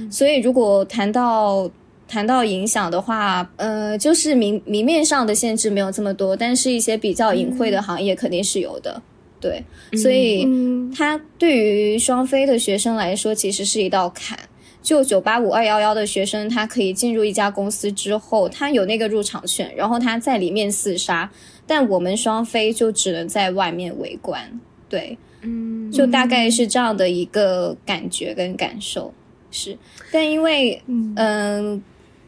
[0.09, 1.69] 所以如果谈到
[2.07, 9.01] 谈到影响的话，呃，就是明明面上的限制没有这么多，但是一些比较隐晦的行业肯定是有的，
[9.41, 9.61] 对，
[9.97, 10.47] 所以
[10.95, 14.39] 它对于双非的学生来说，其实是一道坎。
[14.81, 21.29] 就九八五二幺幺的学生，他可以进入一家公司之后，他有那个入场券，然后他在里面厮杀，
[21.67, 25.17] 但我们双非就只能在外面围观，对。
[25.43, 29.13] 嗯，就大概是这样的一个感觉跟感受，
[29.51, 29.77] 是，
[30.11, 31.81] 但因为嗯，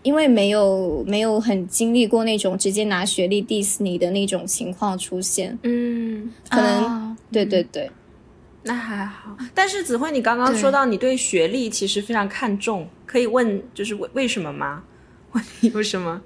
[0.03, 7.89] 因为没有没有很经历过那种直接拿学历 diss 你的那种情况出现，嗯，可能对对对，
[8.63, 9.35] 那还好。
[9.53, 14.83] 但是子慧，你刚刚说到你对学历其实非常看重，可以问就是为为什么吗？
[15.33, 16.21] 问你为什么？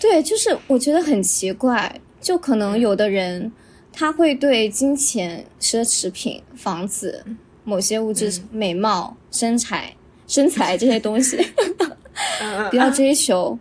[0.00, 3.50] 对，就是我觉得很奇怪，就可能有的人。
[3.98, 7.24] 他会对金钱、奢侈品、房子、
[7.64, 9.92] 某些物质、美貌、身材、
[10.28, 11.36] 身材这些东西
[12.70, 13.58] 比较追求。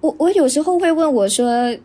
[0.00, 1.76] 我我有时候会问我说，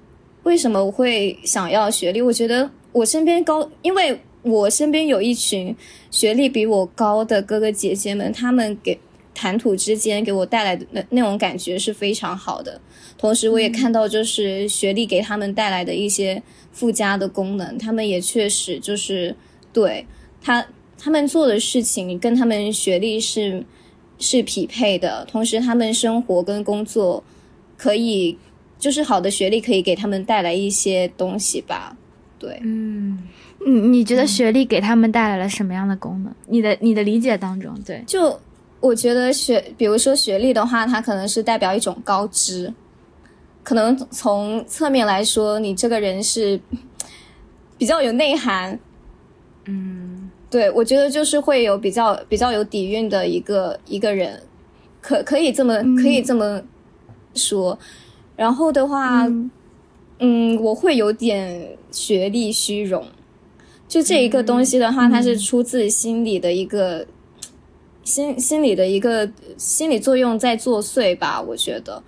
[0.43, 2.21] 为什么我会想要学历？
[2.21, 5.75] 我觉得我身边高，因为我身边有一群
[6.09, 8.97] 学历比我高的哥哥姐姐们，他们给
[9.37, 12.81] 谈吐之间给我带来的那那种感觉是非常好的。
[13.17, 16.41] 同时，我也看到就是学历给他们带来的一些。
[16.77, 19.35] 附加的功能，他们也确实就是
[19.73, 20.05] 对
[20.39, 20.63] 他
[20.95, 23.65] 他们做的事情跟他们学历是
[24.19, 27.23] 是匹配的，同时他们生活跟工作
[27.75, 28.37] 可以
[28.77, 31.97] 就是好的学历可以给他们带来一些东西吧。
[32.37, 33.23] 对，嗯，
[33.65, 36.31] 你你觉得学历给他们带来了什么样的功能？
[36.45, 38.39] 你的你的理解当中，对，就
[38.79, 42.73] 我觉得学，比如说学历的话，它可能是代表一种高知。
[43.63, 46.57] 可能从侧面来说，你这个人是
[47.77, 48.79] 比较有内涵，
[49.65, 54.41] 嗯，对我觉得就是会有比较比较有底蕴的一个一个人，
[55.01, 56.61] 可可以这么可以这么
[57.33, 57.77] 说。
[58.37, 59.27] 然后的话，
[60.19, 63.05] 嗯，我会有点学历虚荣，
[63.85, 67.05] 就这一个东西的话，它是出自心里的一个
[68.07, 72.01] 心心理的一个心理作用在作祟吧，我觉得。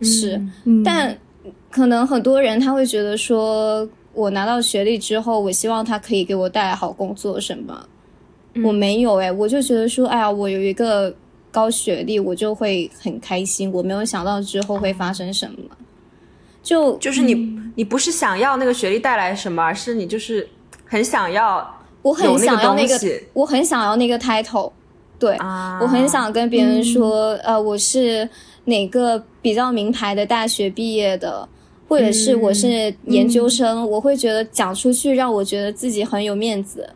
[0.00, 0.40] 是，
[0.82, 1.16] 但
[1.70, 7.86] 可能很多人他会觉得说，我拿到学历之后，我希望他可以给我带来好工作什么。
[8.64, 11.14] 我没有哎，我就觉得说，哎呀，我有一个
[11.50, 13.70] 高学历，我就会很开心。
[13.72, 15.58] 我没有想到之后会发生什么。
[16.62, 17.34] 就就是你，
[17.76, 20.48] 你不是想要那个学历带来什么，而是你就是
[20.86, 21.68] 很想要，
[22.02, 22.98] 我很想要那个，
[23.32, 24.72] 我很想要那个 title。
[25.18, 25.36] 对
[25.80, 28.28] 我很想跟别人说，呃，我是
[28.66, 31.48] 哪个比较名牌的大学毕业的，
[31.88, 36.88] 或者是我是研究生，我会觉得讲出去让我觉得自己很有面子。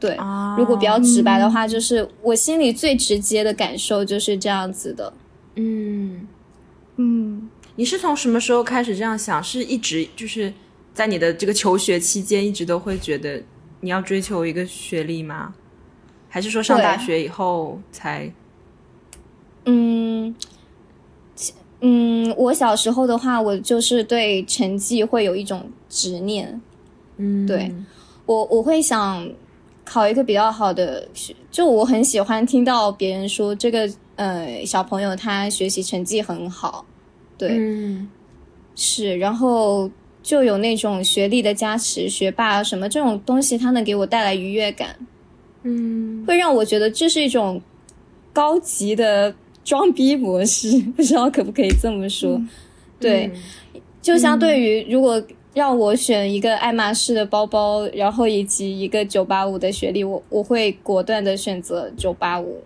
[0.00, 0.16] 对，
[0.56, 5.12] 如果比较直白的话，就是我心里最直接的感受就是这样子的。
[5.56, 6.26] 嗯
[6.96, 9.42] 嗯，你是从什么时候开始这样想？
[9.42, 10.52] 是一直就是
[10.94, 13.42] 在你的这个求学期间，一直都会觉得
[13.80, 15.54] 你要追求一个学历吗？
[16.28, 18.30] 还是说上大学以后才？
[19.64, 20.34] 嗯，
[21.80, 26.60] 嗯，我小时候的话，我就是对成绩会有一种执念。
[27.16, 27.72] 嗯，对
[28.26, 29.28] 我我会想
[29.84, 36.84] 考一个比较好的学，就我很喜欢听到别人说这个呃小朋友他学习成绩很好，
[37.36, 37.58] 对，
[38.74, 39.90] 是，然后
[40.22, 44.96] 就有那种学历的加持，学霸什么这种东西，它能给我带来愉悦感。
[45.68, 47.60] 嗯，会让我觉得这是一种
[48.32, 52.40] 高级的装逼模式，不知道可不可以这么说？
[52.98, 53.30] 对，
[54.00, 55.22] 就相对于如果
[55.54, 62.62] 让我选一个爱马仕的包包，然后以及一个九八五的学历，我我会果断的选择九八五。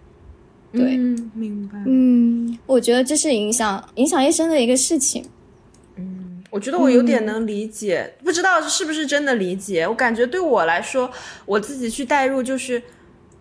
[0.72, 1.82] 对，嗯明白。
[1.86, 5.24] 嗯，我觉得这是影响影响一生的一个事情。
[6.52, 9.88] 嗯，我觉得我有点能理解，不知道是不是真的理解。
[9.88, 11.10] 我感觉对我来说，
[11.46, 12.80] 我自己去代入，就是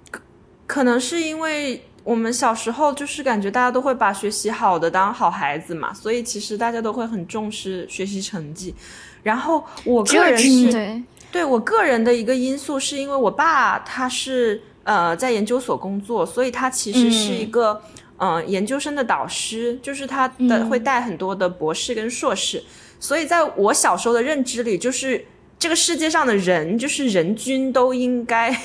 [0.10, 0.21] 可
[0.65, 8.74] 可能是因为我们小时候就是感觉大家都会把学习好的当好孩子嘛，所以其实大家都会很重视学习成绩。
[9.21, 17.80] 然后我个人是，对我个人的一个因素，是因为我爸他是呃在研究所工作，所以他其实是一个
[18.17, 22.63] 嗯研究生的导师，就是他的会带很多的博士跟硕士。
[23.02, 25.26] 所以在我小时候的认知里，就是
[25.60, 28.56] 这个世界上的人，就是人均都应该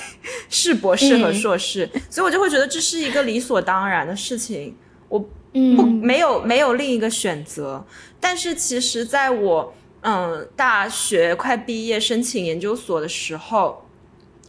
[0.49, 4.77] 是博士和硕士，所以我就会觉得这是一个理所当然的事情，
[5.09, 7.85] 我不没有没有另一个选择。
[8.20, 13.85] 但是其实在我嗯，大学快毕业申请研究所的时候，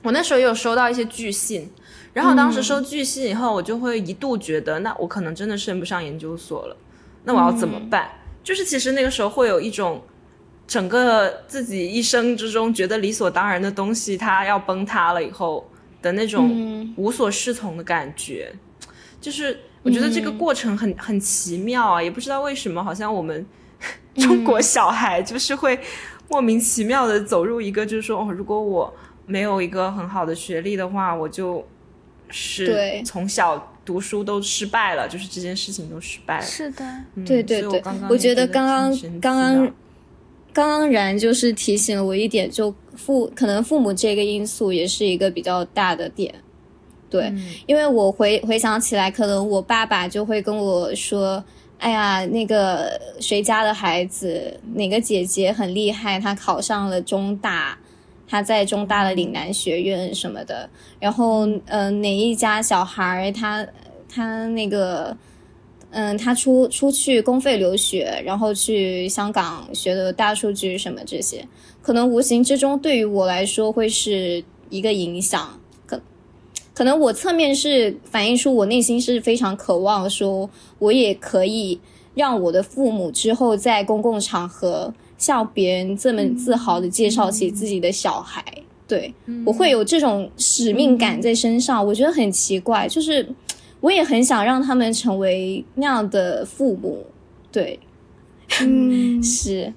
[0.03, 1.71] 我那时候也有收到一些拒信，
[2.13, 6.77] 然后当时收拒信以后，我就会一度觉得，那我可能真的升不上研究所了，
[7.23, 8.09] 那我要怎么办？
[8.47, 10.01] 就是其实那个时候会有一种，
[10.65, 15.69] 整个自己一生之中觉得理所当然的东西，它要崩塌了以后
[16.01, 18.49] 的那种无所适从的感觉，
[19.19, 23.45] 就是我觉得这个过程很很奇妙啊，也不知道为什么，好像我们。
[24.15, 25.77] 中国小孩就是会
[26.29, 28.91] 莫名其妙的走入一个，就是说，哦，如果我
[29.27, 31.67] 没有一个很好的学历的话，我就
[32.29, 36.45] 是从小读书都失败了，就是这件事情都失败了。
[36.45, 36.85] 是的，
[37.25, 39.73] 对对对，我觉得刚刚刚刚
[40.51, 46.35] 刚刚然就是提醒了我一点，就父可能父母这个因素也是一个比较大的点。
[47.09, 47.33] 对，
[47.65, 51.41] 因为我回回想起来，可能我爸爸就会跟我说。
[51.79, 57.77] 哎呀，那个谁家的孩子，哪个姐姐很厉害，她考上了中大，
[58.27, 60.69] 他在中大的岭南学院什么的。
[60.99, 63.65] 然后，嗯，哪一家小孩，他
[64.09, 65.15] 他那个，
[65.91, 71.47] 嗯，他出出去公费留学，然后去香港学的大数据什么这些，
[71.81, 75.59] 可能无形之中对于我来说会是一个影响。
[75.85, 75.99] 可
[76.73, 81.79] 可能我侧面是反映出我内心是非常渴望，说我也可以
[82.13, 88.43] 让我的父母之后在公共场合向别人这么自豪的介绍起自己的小孩。
[88.87, 89.13] 对
[89.45, 93.27] 我会有这种使命感在身上，我觉得很奇怪，就是
[93.81, 97.05] 我也很想让他们成为那样的父母。
[97.51, 97.77] 对，
[98.61, 99.73] 嗯， 是。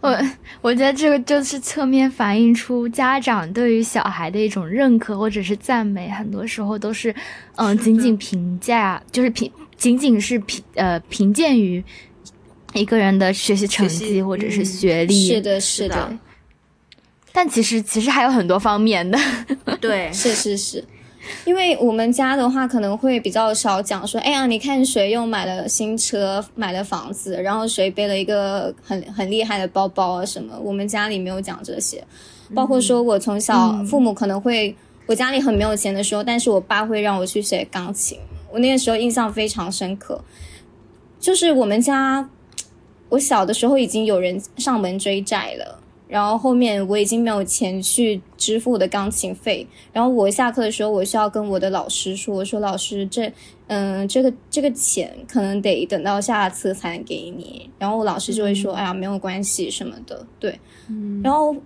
[0.00, 0.18] 我
[0.60, 7.14] 我觉得这个就是侧面反映出家长对于小孩的一种认可或者是赞美，很多时候都是，
[7.54, 11.82] 嗯，仅仅评价，就是评，仅仅是评，呃，评鉴于
[12.74, 16.12] 一个人的学习成绩或者是学历，是的，是的。
[17.32, 19.18] 但其实其实还有很多方面的，
[19.80, 20.84] 对， 是是是。
[21.44, 30.58] 因为我们家的话可能会比较少讲说，哎呀，你看谁又买了新车，买了房子，然后谁背了一个很很厉害的包包啊什么。
[30.60, 32.04] 我们家里没有讲这些，
[32.54, 34.74] 包括说我从小父母可能会，
[35.06, 38.18] 我家里很没有钱的时候，但是我爸会让我去学钢琴，
[38.50, 40.20] 我那个时候印象非常深刻。
[41.20, 42.28] 就是我们家，
[43.12, 45.78] 我小的时候已经有人上门追债了。
[46.08, 53.32] 然后后面我已经没有钱去支付我的钢琴费，然后我下课的时候我需要跟我的老师说，我说老师这，
[53.68, 60.60] 嗯，这个这个钱可能得等到下次才能给你，然后我老师就会说，哎呀没有关系什么的，对，
[60.90, 61.56] 嗯然后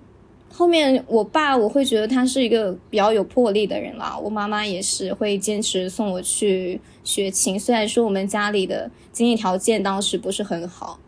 [0.53, 11.01] 后面我爸我会觉得他是一个比较有魄力的人啦，我妈妈也是会坚持送我去学琴，虽然说我们家里的经济条件当时不是很好，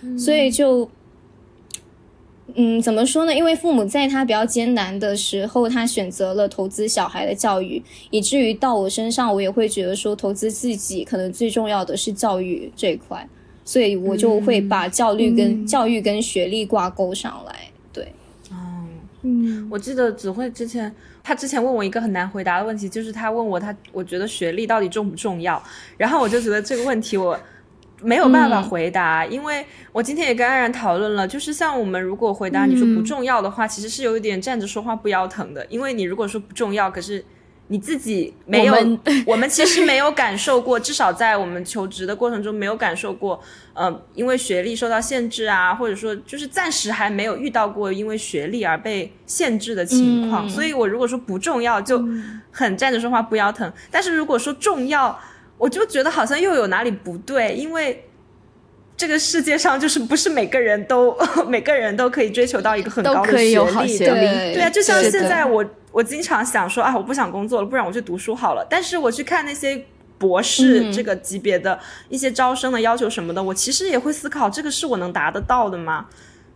[0.00, 0.88] 对，所以就。
[2.56, 3.32] 嗯，怎么说呢？
[3.32, 7.80] 因为父母在他比较艰难的时候，他选择了投资小孩的教育，
[8.10, 13.24] 以至于到我身上，我也会觉得说，投资自己可能最重要的是教育这一块，
[13.64, 17.54] 所以我就会把教育跟教育跟学历挂钩上来。
[17.92, 18.12] 对，
[18.50, 18.56] 哦，
[19.22, 20.92] 嗯，我记得子慧之前，
[21.22, 25.62] 他之前问我一个很难回答的问题，就是他问我他，我觉得学历到底重不重要？
[25.96, 27.38] 然后我就觉得这个问题我。
[28.02, 37.24] 没有办法回答，因为我今天也跟安然讨论了，就是像我们如果回答你说不重要的话，其实是有一点站着说话不腰疼的，因为你如果说不重要，可是
[37.68, 38.74] 你自己没有，
[39.26, 43.40] 我们其实没有感受过，至少在我们求职的过程中没有感受过，
[43.74, 52.02] 呃，因为学历受到限制啊，或者说就是暂时还没有遇到过因为学历而被限制的情况，所以我如果说不重要，就
[52.50, 55.18] 很站着说话不腰疼，但是如果说重要。
[55.60, 58.06] 我就觉得好像又有哪里不对，因为
[58.96, 61.14] 这个世界上就是不是每个人都
[61.46, 68.66] 每个人都可以追求到一个很高的学历，对对啊，就像现在我我经常想说啊，我不想工作了，不然我去读书好了。
[68.70, 69.84] 但是我去看那些
[70.16, 76.06] 博士这个级别的一些招生的要求什么的，我其实也会思考，这个是我能达得到的吗？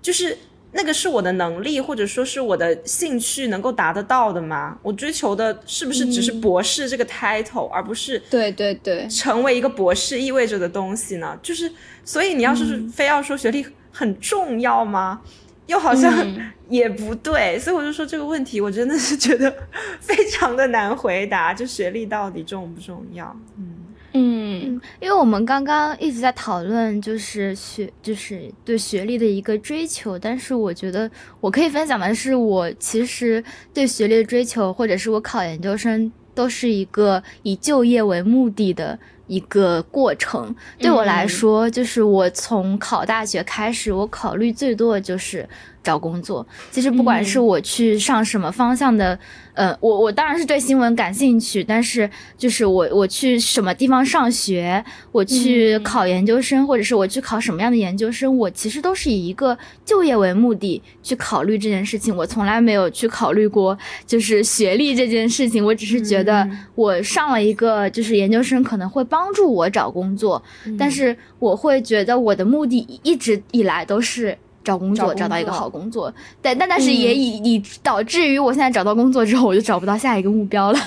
[0.00, 0.38] 就是。
[0.76, 4.76] 那个是我的能力，或者说是我的兴趣能够达得到的吗？
[4.82, 11.38] 我追求的是不是只是博士这个 title，而不是对对对，成为一个博士意味着的东西呢？
[11.40, 11.70] 就是，
[12.04, 15.20] 所以你要是非要说学历很重要吗？
[15.66, 16.12] 又好像
[16.68, 17.56] 也不对。
[17.58, 19.54] 所以我就说这个问题，我真的是觉得
[20.00, 21.54] 非常的难回答。
[21.54, 23.34] 就学历到底重不重要？
[23.56, 23.83] 嗯。
[24.16, 30.16] 嗯，因为我们刚刚一直在讨论，就是学，就是对学历的一个追求。
[30.16, 31.10] 但是我觉得
[31.40, 33.42] 我可以分享的是，我其实
[33.72, 38.96] 对学历的追求，或者是我考研究生，都是一个以就业为目的的
[39.26, 40.54] 一个过程。
[40.78, 45.48] 对我来说，就是我从考大学开始，我考虑最多的就是
[45.84, 46.44] 找工作。
[46.72, 49.16] 其实不管是我去上什么方向的。
[49.54, 62.16] 呃，我我当然是对新闻感兴趣，但是就是我我去什么地方上学，我去考研究生，或者是我去考什么样的研究生，我其实都是以一个就业为目的去考虑这件事情。
[62.16, 70.42] 我从来没有去考虑过就是学历这件事情，我只是觉得我上了一个就是研究生可能会帮助我找工作，
[70.76, 74.36] 但是我会觉得我的目的一直以来都是。
[74.64, 76.12] 找工作，找到一个好工作，
[76.42, 80.78] 对但但是也以以导致于我现在找到工作之后，我就找不到下一个目标了。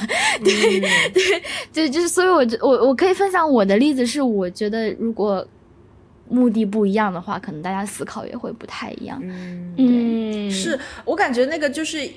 [0.44, 5.48] 对对对，就是所以，我我我可以分享我的例子是，我觉得如果
[6.28, 9.22] 目的不一样的话，可能大家思考也会不太一样。
[9.78, 12.10] 嗯，是我感觉那个就是。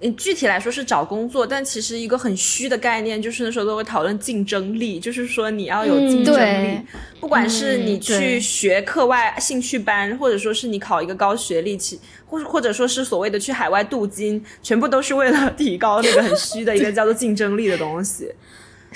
[0.00, 6.80] 你具体来说是找工作，但其实一个很虚的概念，就是那时候都会讨论竞争力，就是说你要有竞争力，
[7.18, 18.30] 不管是你去学课外兴趣班，或者说是你考一个高学历，其或或者说是所谓的去海外镀金，全部都是为了提高那个很虚的一个叫做竞争力的东西。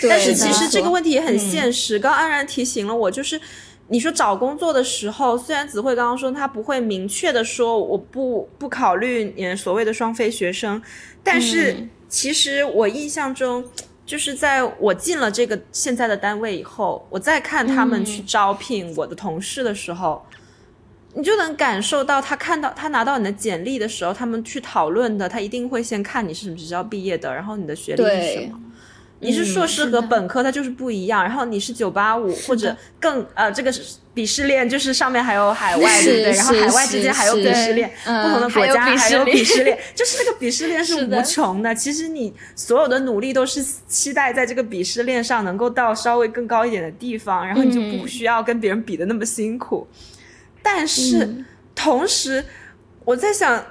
[0.09, 3.41] 但是其实这个问题也很现实，刚安然提醒了我，就是。
[3.93, 10.81] 你说找工作的时候，虽然子慧刚刚说他不会明确的说我不不考虑你所谓的双非学生，
[11.23, 13.63] 但是其实我印象中，
[14.07, 20.25] 就是在我进了这个现在的单位以后，我再看他们去招聘我的同事的时候，
[21.13, 28.59] 你就能感受到他看到他拿到你的简历的时候，他们去讨论的，他一定会先看你是什么学校毕业的，然后你的学历是什么。
[29.23, 31.23] 你是硕士和本科，它就是不一样。
[31.23, 33.73] 然后你是九八五或者更呃，这个
[34.15, 36.33] 鄙视链就是上面还有海外，对不对？
[36.33, 41.73] 然后海外之间还有鄙视链，不同的国家还有鄙视链，就是那个鄙视链是无穷的。
[41.73, 49.87] 其实你所有的努力都是期待在这个鄙视链上能够到稍微更高一点的地方，然后你就不需要跟别人比的那么辛苦。
[50.63, 51.45] 但是
[51.75, 52.45] 同时，
[53.05, 53.65] 我在想。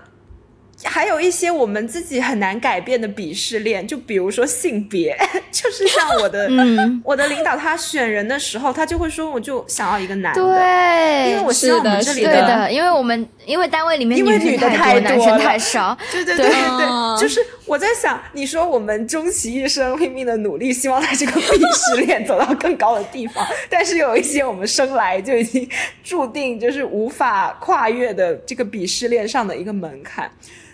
[0.83, 5.15] 还有一些我们自己很难改变的鄙视链，就比如说性别，
[5.51, 6.49] 就是像我的
[7.03, 16.49] 我的领导，他选人的时候，他就会说，我就想要一个男的，对，因为我希望我们这里的，因为我们因为单位里面因为女的太多，男生太少， 对对对。
[16.49, 25.69] 对，就是我在想，你说我们终其一生拼命的努力，希望在这个鄙视链走到更高的地方，但是有一些我们生来就已经
[26.03, 30.29] 注定就是无法跨越的这个鄙视链上的一个门槛。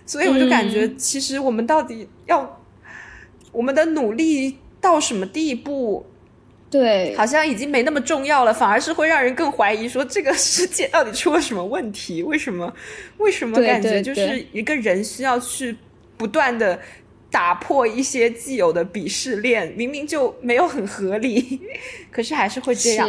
[0.07, 2.63] 所以我就感觉，其实我们到底要
[3.51, 6.05] 我们的努力到什么地步，
[6.71, 12.23] 对，好像已经没那么重要了，反而是会让人更怀疑说这个世界到底出了什么问题？
[12.23, 12.73] 为什么？
[13.17, 15.75] 为什么感觉就是一个人需要去
[16.15, 16.79] 不断的
[17.29, 19.71] 打破一些既有的鄙视链？
[19.73, 21.61] 明明就没有很合理，
[22.09, 23.07] 可是还是会这样。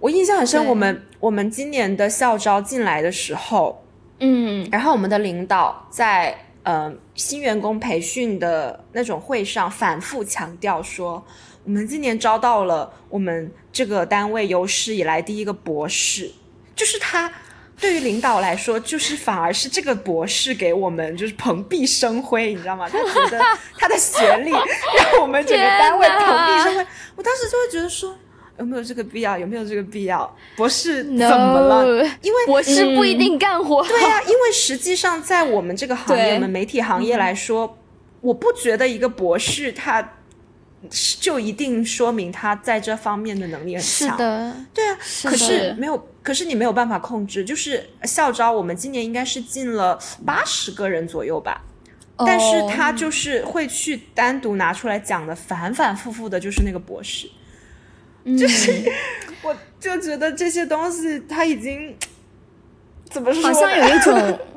[0.00, 3.83] 我印象很深，我们我们今年的校招进来的时候，
[4.24, 11.24] 嗯，然后我们的领导在呃新员工培训的那种会上反复强调说。
[11.66, 16.30] 我们今年招到了我们这个单位有史以来第一个博士，
[16.76, 17.32] 就是他
[17.80, 22.86] 对于领导来说，就是反而是这个博士给我们就是蓬荜生辉，你知道吗？
[22.86, 23.40] 他觉得
[23.78, 24.50] 他的学历
[25.10, 26.86] 让我们整个单位蓬荜生辉。
[27.16, 28.14] 我当时就会觉得说，
[28.58, 29.38] 有没有这个必要？
[29.38, 30.36] 有没有这个必要？
[30.56, 31.84] 博士怎么了？
[32.22, 33.82] 因为博士不一定干活。
[33.86, 37.78] 对呀，因为实际上在我们这个行业，我们媒体行业来说，
[38.20, 40.12] 我不觉得一个博士他。
[41.18, 44.10] 就一定说明他在这方面的能力很强。
[44.10, 44.98] 是的，对啊。
[45.22, 47.42] 可是没有，可是你没有办法控制。
[47.42, 51.64] 就是校招，我们今年应该是进了八十个人左右吧。
[52.18, 57.26] 但是他就是会去单独拿出来讲的，反反复复的，就是那个博士。
[58.24, 58.72] 就是
[59.42, 61.94] 我就觉得这些东西他已经
[63.10, 63.42] 怎么说？
[63.42, 64.38] 好像有一种。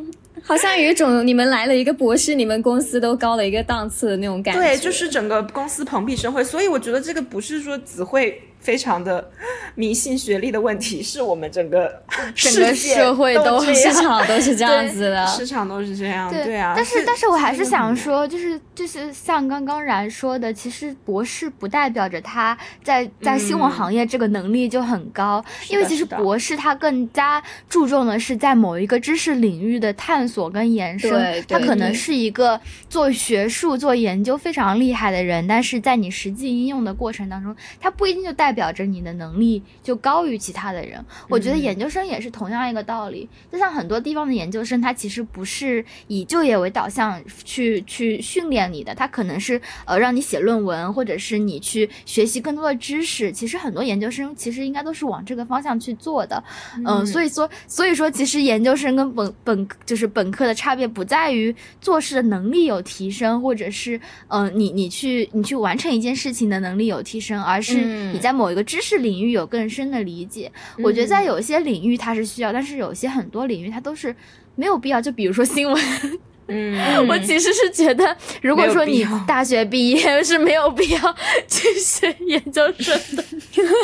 [0.43, 4.61] 好像有一种你们来了一个博士，你们公司都高了一个档次的那种感觉。
[4.61, 8.41] 对，就是整个公司蓬荜生辉，所以我觉得这个不是说只会。
[8.59, 9.29] 非常的
[9.75, 12.01] 迷信学历的问题，是我们整个
[12.35, 16.73] 整个社会都市场都是这样子的，市场都是这样，对啊。
[16.75, 38.67] 但是，但是我还是想说，就是就是像刚刚然说的，其实博士不代表着他在在新闻行业这个能力就很高，因为其实博士他更加注重的是在某一个知识领域的探索跟延伸，他可能是一个做学术做研究非常厉害的人，但是在你实际应用的过程当中，他不一定就代表。
[38.67, 43.29] 表着你的能力就高于其他的人，我觉得研究生也是同样一个道理。
[43.49, 53.31] 就像很多地方的研究生，他其实不是以就业为导向去去训练你的，他可能是呃让你写论文，或者是你去学习更多的知识。
[53.31, 56.43] 其实很多研究生其实应该都是往这个方向去做的。
[56.85, 63.97] 嗯，所以说所以说其实研究生跟本本就是本科的差别不在于做事的能力有提升，或者是
[64.27, 70.49] 嗯你你去你去完成一件事情的能力有提升，而是你在某某一个知识领域有更深的理解，
[70.81, 74.15] 我觉得在有些领域它是需要，但是有些很多领域它都是
[74.55, 75.01] 没有必要。
[75.01, 75.83] 就比如说新闻，
[76.47, 81.15] 嗯，我其实是觉得，如果说你大学毕业是没有必要
[81.47, 83.23] 去学研究生的。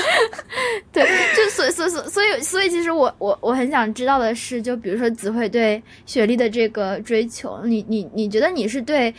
[0.93, 1.03] 对，
[1.35, 9.13] 就所所所所以所以，其实我我我很想知道的是，就比如说子慧对学历的这个追求，你你你觉得你是对？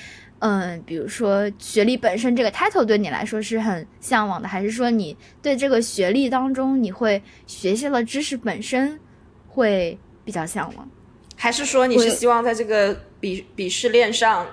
[0.46, 9.00] 嗯，比如说学历本身这个 title 对你来说是很向往的，还是说你对这个学历当中你会学习的知识本身
[9.48, 10.86] 会比较向往，
[11.34, 14.46] 还是说你是希望在这个鄙鄙视链上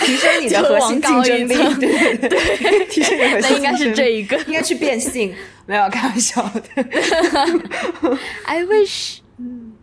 [0.00, 1.54] 提升你的核心竞争力？
[1.78, 3.52] 对对对，提升你的核心竞争力。
[3.54, 5.32] 那应该是这一个，应该去变性，
[5.64, 6.82] 没有开玩笑的。
[8.46, 9.18] I wish，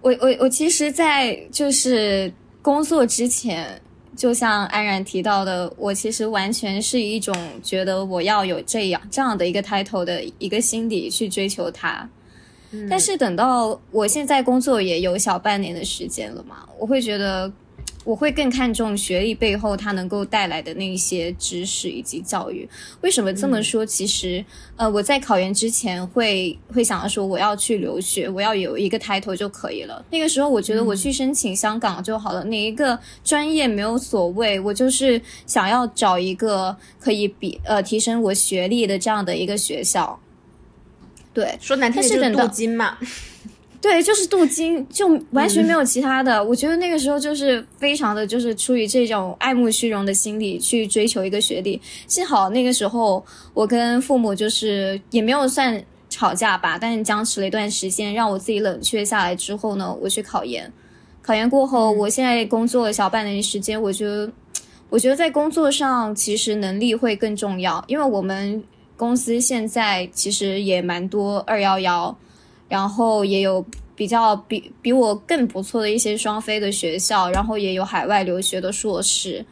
[0.02, 3.80] 我我我其实，在就是工作之前。
[4.16, 12.08] 就像安然提到的，我其实完全是一种觉得我要有这样这样的一个 title 的一个心理去追求它。
[12.90, 17.52] 但是等到我现在工作也有小半年的时间了嘛，我会觉得。
[18.04, 22.68] 我会更看重学历背后它能够带来的那一些知识以及教育。
[23.02, 23.86] 为什么这么说？
[23.86, 24.44] 其实，
[24.76, 30.04] 呃，我在考研之前会会想要说我要去留学，我要有一个 title 就可以了。
[30.10, 40.20] 那个时候我觉得我去申请香港就好了，哪一个专业没有所谓，我就是想要找一个可以比呃提升我学历的这样的一个学校。
[41.34, 42.98] 对，说难听点就是镀金嘛。
[43.84, 46.42] 对，就是镀金，就完全没有其他的。
[46.42, 51.82] 我觉得那个时候就是非常的就是出于这种爱慕虚荣的心理去追求一个学历。
[52.08, 53.22] 幸好那个时候
[53.54, 60.72] 我跟父母就是也没有算吵架吧，但是僵持了一段时间，让我自己冷却下来之后呢，我去考研。
[61.22, 64.32] 考研过后，我现在工作了小半年时间，我觉得
[64.90, 68.64] 我觉得在工作上其实能力会更重要，因为我们
[68.96, 72.18] 公司现在其实也蛮多二幺幺。
[72.74, 73.64] 然后也有
[73.96, 79.46] 比较比比我更不错的一些双非的学校，然后也有海外留学的硕士，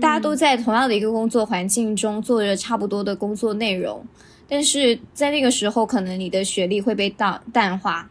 [0.00, 4.06] 大家都在同样的一个工作环境中做着差不多的工作内容，
[4.48, 8.08] 但是在那个时候，可能你的学历会被淡淡化，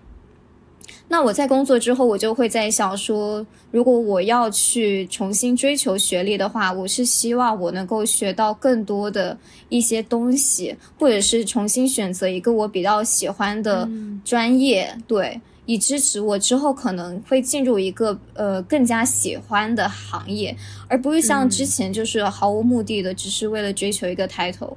[1.12, 9.38] 那我在工作之后，我就会在想说，如果我要去重新追求学历的话，我是希望我能够学到更多的
[9.68, 13.86] 一些东西，或者是重新选择一个我比较喜欢的
[14.24, 20.56] 专业，对，以支持我之后可能会进入一个呃更加喜欢的行业，
[20.88, 24.76] 而不是像之前就是毫无目的的，只是为了追求一个 title。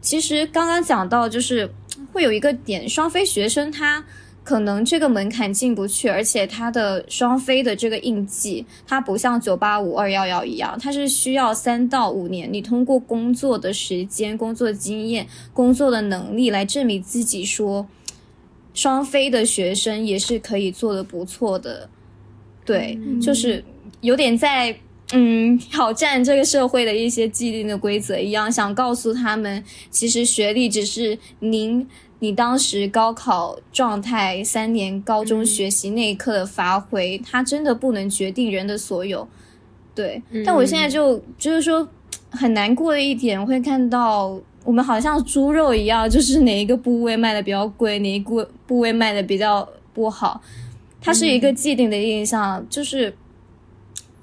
[0.00, 1.70] 其实刚刚讲到，就是
[2.10, 4.02] 会有一个点，双非学生他。
[4.48, 17.86] 可能这个门槛进不去，而且它的双非的这个印记，它不像九八五二幺幺一样，它是需要三到五年，你通过工作的时间、工作经验、工作的能力来证明自己，说
[18.72, 21.90] 双非的学生也是可以做的不错的。
[22.64, 23.62] 对，就是
[24.00, 24.74] 有点在
[25.12, 31.86] 嗯挑战这个社会的一些既定的规则一样，想告诉他们，其实学历只是您。
[32.20, 39.26] 你当时高考状态，三年高中学习那一刻的发挥，它真的不能决定人的所有。
[39.94, 41.88] 对，但我现在就就是说
[42.30, 50.40] 很难过的一点，会看到我们好像猪肉一样，就是哪一个部位卖的比较贵，哪一个部位卖的比较不好，
[51.00, 53.16] 它是一个既定的印象，就是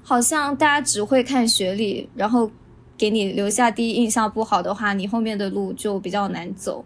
[0.02, 2.50] 好像大家只会看学历，然后
[2.96, 6.84] 给你留下第一印象不好的话，你后面的路就比较难走。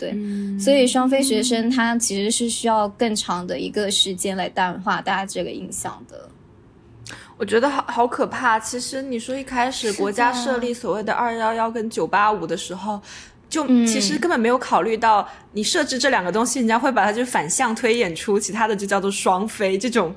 [0.00, 0.16] 对，
[0.58, 6.26] 所以双非学生他其实是需要更长的一个时间来淡化大家这个印象的。
[7.36, 8.58] 我觉得好好可怕。
[8.58, 13.00] 其实你说一开始国家设立所谓的二幺幺跟九八五的时候，
[13.48, 20.14] 就其实根本没有考虑到你设置这两个东西，人家会把它就反向推演出其他的，就叫做双非这种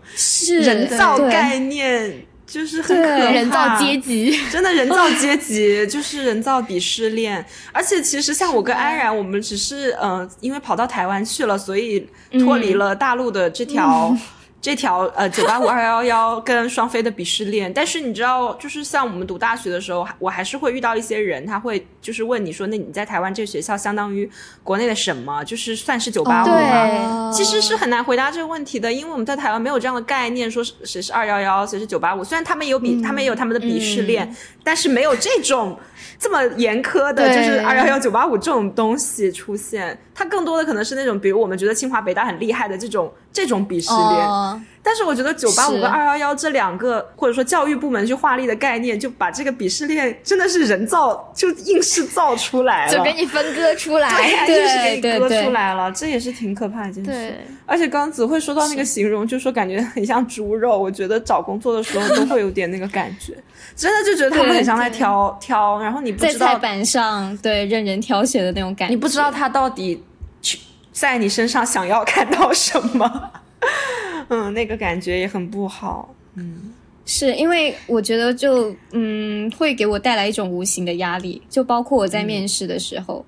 [0.64, 2.26] 人造概念。
[2.46, 7.44] 就是很可怕，人造阶级， 真的人造 阶级，就是人造鄙视链。
[7.72, 12.08] 而且其实像我跟安然，我们只是嗯，因为跑到台湾去了，所以
[12.40, 14.16] 脱离了大陆的这条。
[14.64, 24.32] 这条呃九八五二幺幺跟双非的鄙视链，但是你知道，就是像我们读大学的时候，我还是会遇到一些人，他会就是问你说，那你在台湾这个学校相当于
[24.64, 25.44] 国内的什么？
[25.44, 27.30] 就是算是九八五吗？
[27.34, 32.24] 其实是很难回答这个问题的，因为我们在台湾没有这样的概念，说谁是二幺幺，谁是九八五。
[32.24, 34.34] 虽然他们有比，他们也有他们的鄙视链，
[34.64, 35.78] 但是没有这种。
[36.20, 44.53] 这么严苛的，就是二幺幺九八五这种东西出现，它更多的可能是那种，比如我们觉得清华北大很厉害的这种这种鄙视链。
[44.86, 54.10] 但是我觉得九八五跟二幺幺这两个，或者说教育部门去划力的概念，就把这个鄙视链真的是人造，就硬是造出来了，就给你分割出来，
[54.46, 57.34] 对，硬是给你割出来了，这也是挺可怕的一件事。
[57.66, 63.34] 而且刚刚子慧说到那个形容，就说感觉很像猪肉，我觉得找工作的时候都会有点那个感觉。
[63.76, 70.04] 真的就觉得他们很像在挑 挑，然后你不知道在菜板上对任人挑选的那种感觉，你不知道他到底
[70.42, 70.60] 去
[70.92, 73.32] 在你身上想要看到什么，
[74.30, 76.74] 嗯，那个感觉也很不好，嗯，
[77.06, 83.26] 是因为我觉得就嗯会给我带来一种无形的压力，就包括我在面试的时候，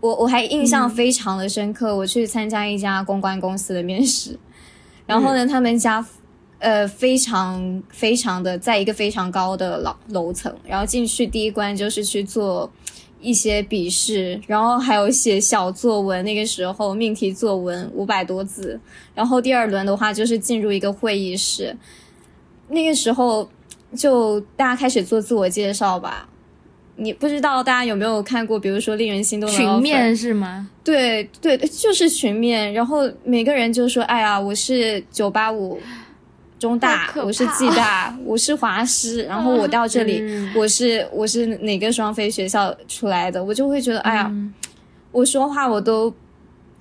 [0.00, 4.38] 我我还印象非常的深刻，我去参加一家公关公司的面试，
[5.06, 6.06] 然后呢，他们家。
[6.58, 12.72] 呃，非常非常的，在一个非常高的楼楼层，然后进去第一关就是去做
[13.20, 16.24] 一些笔试，然后还有写小作文。
[16.24, 18.78] 那个时候命题作文五百多字，
[19.14, 21.76] 然后第二轮的话就是进入一个会议室。
[22.68, 23.48] 那个时候
[23.94, 26.28] 就大家开始做自我介绍吧。
[26.98, 30.70] 你不知道大家有没有看过，比如说令人心动的群面是吗？
[30.82, 32.72] 对对，就是群面。
[32.72, 35.78] 然后每个人就说：“哎呀，我是九八五。”
[36.58, 40.22] 中大，我是暨大，我是华师，然后我到这里，
[40.54, 44.32] 我是我是哪个双非学校出来的，我就会觉得，哎呀，
[45.12, 46.12] 我说话我都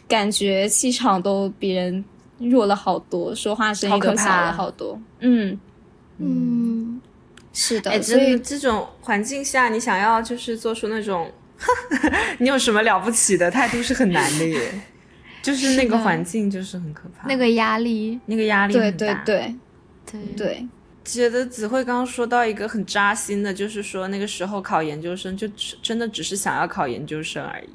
[0.07, 2.03] 感觉气场都比人
[2.39, 5.59] 弱了好多，说话声音都小了好多，嗯
[6.19, 7.01] 嗯，
[7.51, 11.30] 是的，所以这种环境下，你想要就是做出那种
[12.39, 13.51] 你有什么了不起的？
[13.51, 14.82] 态度是很难的耶，
[15.41, 19.55] 就是那个环境就是很可怕，那个压力，那个压力对对对。
[20.36, 20.68] 对，
[21.03, 25.47] 觉得子慧刚刚说到一个很扎心的，就是说那个时候考研究生就
[25.82, 27.70] 真的只是想要考研究生而已。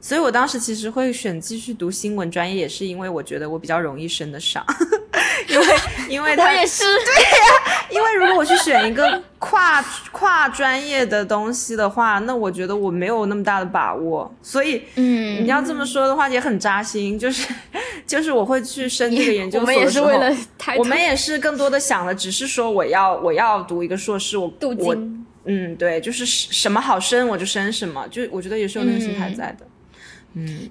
[0.00, 4.64] 所以我当时其实会选继续读新闻专业，也是因为我觉得我比较容易升得上，
[5.48, 5.66] 因为
[6.08, 6.84] 因为他也是。
[7.04, 14.32] 对呀，因为如果我去选一个跨跨专业的东西的话，那我觉得我没有那么大的把握。
[14.42, 17.52] 所以，嗯，你要这么说的话也很扎心，就是
[18.06, 20.08] 就是我会去升这个研究所的时候，
[20.78, 24.96] 我们也是更多的想了，只是说我要我要读一个硕士，我我
[25.44, 29.64] 嗯对，就是什么好升我就升什么，就我觉得也是有那个心态在的。
[29.64, 29.68] 嗯，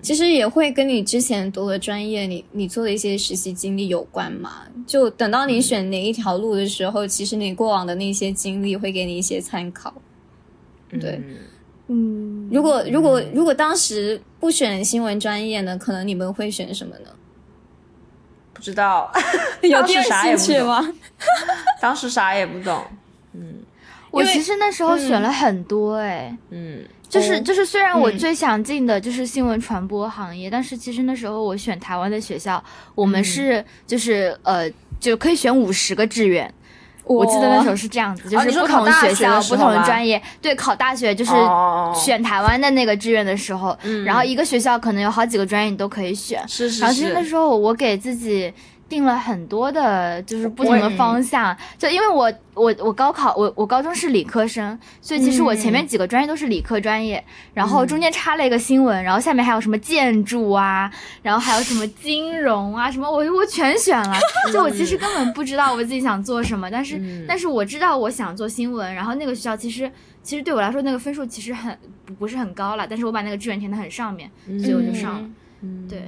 [0.01, 4.64] 其实也会跟你之前读的专业，你你做的一些实习经历有关嘛。
[4.88, 9.93] 就等到你选哪一条路的时候，其实你过往的那些经历会给你一些参考。
[10.99, 11.22] 对，
[11.88, 17.10] 嗯，如果如果如果当时不选新闻专业呢，可能你们会选什么呢？
[18.53, 19.12] 不知道，
[19.62, 20.93] 有第二兴趣吗？
[21.82, 22.82] 当时啥也不懂。
[23.34, 23.55] 嗯，
[24.10, 26.84] 我其实那时候选了很多哎，嗯。
[27.10, 36.53] 就是就是，虽然我最想进的就是新闻传播行业，但是其实那时候我选台湾的学校，我们是就是呃，就可以选五十个志愿。
[37.03, 41.32] 我记得那时候是这样子，就是不同学校、不同的专业，对，考大学就是
[41.95, 46.47] 选台湾的那个志愿的时候，然后一个学校可能有好几个专业你都可以选。
[46.47, 46.82] 是是是。
[46.82, 48.53] 然后其实那时候我给自己。
[48.90, 51.56] 定了很多的，就是不同的方向。
[51.78, 57.24] 就因为我我我高考我我高中是理科生，所以其实我前面几个专业都是理科专业，
[57.54, 64.18] 然后中间插了一个新闻，然后下面还有什么建筑啊，然后还有什么金融啊，什么我我全选了。
[64.52, 68.94] 就我其实根本不知道我自己想做什么，但是但是我知道我想做新闻。
[68.96, 69.90] 然后那个学校其实
[70.24, 71.78] 其实对我来说那个分数其实很
[72.18, 74.30] 不是很高了，但是我把那个志愿填的很上面，
[74.60, 75.30] 所以我就上了。
[75.88, 76.04] 对。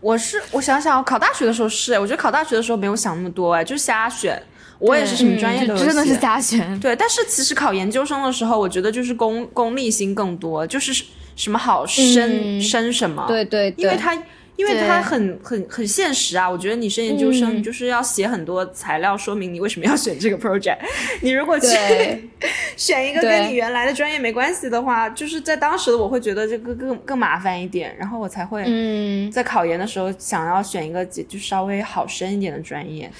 [0.00, 4.42] 我是我想想，考大学的时候是，我觉得考大学的时候没有想那么多，哎，就瞎选。
[4.78, 6.78] 我也是什么专业都真的是瞎选。
[6.80, 11.04] 对，但是其实考研究生的时候，我觉得就是功功利心更多，就是
[11.34, 13.24] 什么好升升什么。
[13.26, 14.16] 对对，因为他。
[14.56, 20.78] 因为它很很很现实啊，我觉得你升研究生，你就是要写很多材料，说明你为什么要选这个 project。
[21.20, 21.68] 你如果去
[22.76, 28.64] 选一个跟你原来的专业没关系的话，就是在当时我会觉得这个更更麻烦一点，然后我才会
[29.30, 33.10] 在考研的时候想要选一个就稍微好升一点的专业。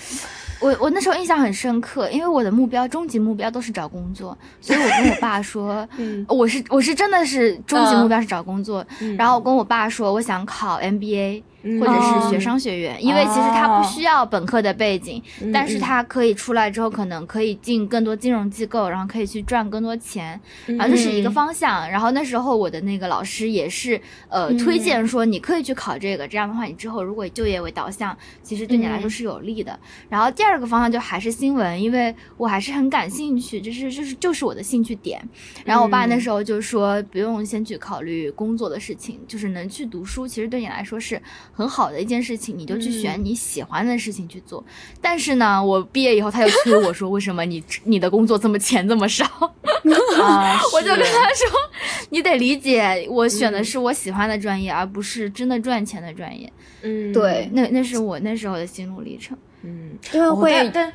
[0.60, 5.86] 我我那时候印象很深刻，因为我的目标终极目标都是找工作，所以我跟我爸说，
[6.28, 8.84] 我是我是真的是终极目标是找工作，
[9.16, 11.42] 然后我跟我爸说我想考 MBA。
[11.80, 21.90] 或者是学商学院，因为其实他不需要本科的背景，但是他可以出来之后，可能可以进更多金融机构，然后可以去赚更多钱，然后这是一个方向。
[21.90, 29.78] 然后那时候我的那个老师也是呃推荐说你可以去考这个，这样的话你之后如果以就业为导向，其实对你来说是有利的。
[30.08, 35.20] 然后第二个方向就还是新闻，因为我还是很感兴趣，就是就是就是我的兴趣点。
[35.64, 41.20] 然后我爸那时候就说不用先去考虑工作的事情，就是能去读书，其实对你来说是。
[41.56, 44.62] 很好的一件事情，你就去选你喜欢的事情去做。
[45.00, 49.24] 但是呢，我毕业以后，他又催我说：“为什么你你的工作这么钱这么少？”
[49.86, 51.58] 我就跟他说
[52.10, 56.52] ：“你得理解，我选的是我喜欢的专业，而不是真的赚钱的专业。”
[56.82, 59.36] 嗯，对，那那是我那时候的心路历程。
[59.62, 60.92] 嗯，因为会，但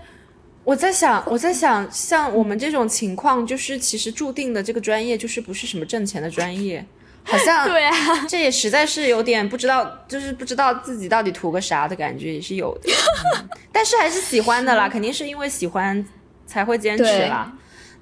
[0.64, 6.86] 我在想，我在想，像我们这种情况，就是其实注定的这个专业就是不是什么挣钱的专业。
[7.24, 7.94] 好像 对啊，
[8.28, 12.90] 这也实在是有点不知道，就是不知道自己到底图个啥的感觉也是有的，
[13.72, 16.04] 但是还是喜欢的啦，肯定是因为喜欢
[16.46, 17.52] 才会坚持啦。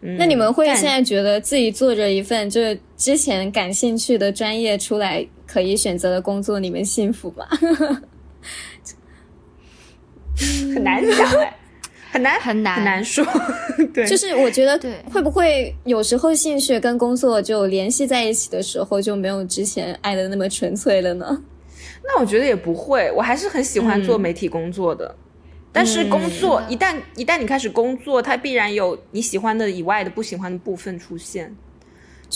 [0.01, 7.45] 那你们会现在觉得自己做着一份就是之前感兴趣的专业出来可以选择的工作，你们幸福吗？
[10.73, 11.53] 很难讲哎。
[12.11, 13.25] 很难很难很难说，
[13.93, 14.79] 对，就是我觉得
[15.11, 21.41] 会不会有时候兴趣跟工作就联系在一起的时候就没有之前爱的那么纯粹了呢？
[22.03, 25.15] 那我觉得也不会，我还是很喜欢做媒体工作的。
[25.71, 31.55] 但是工作一旦一旦你开始工作，它必然有你喜欢的以外的不喜欢的部分出现。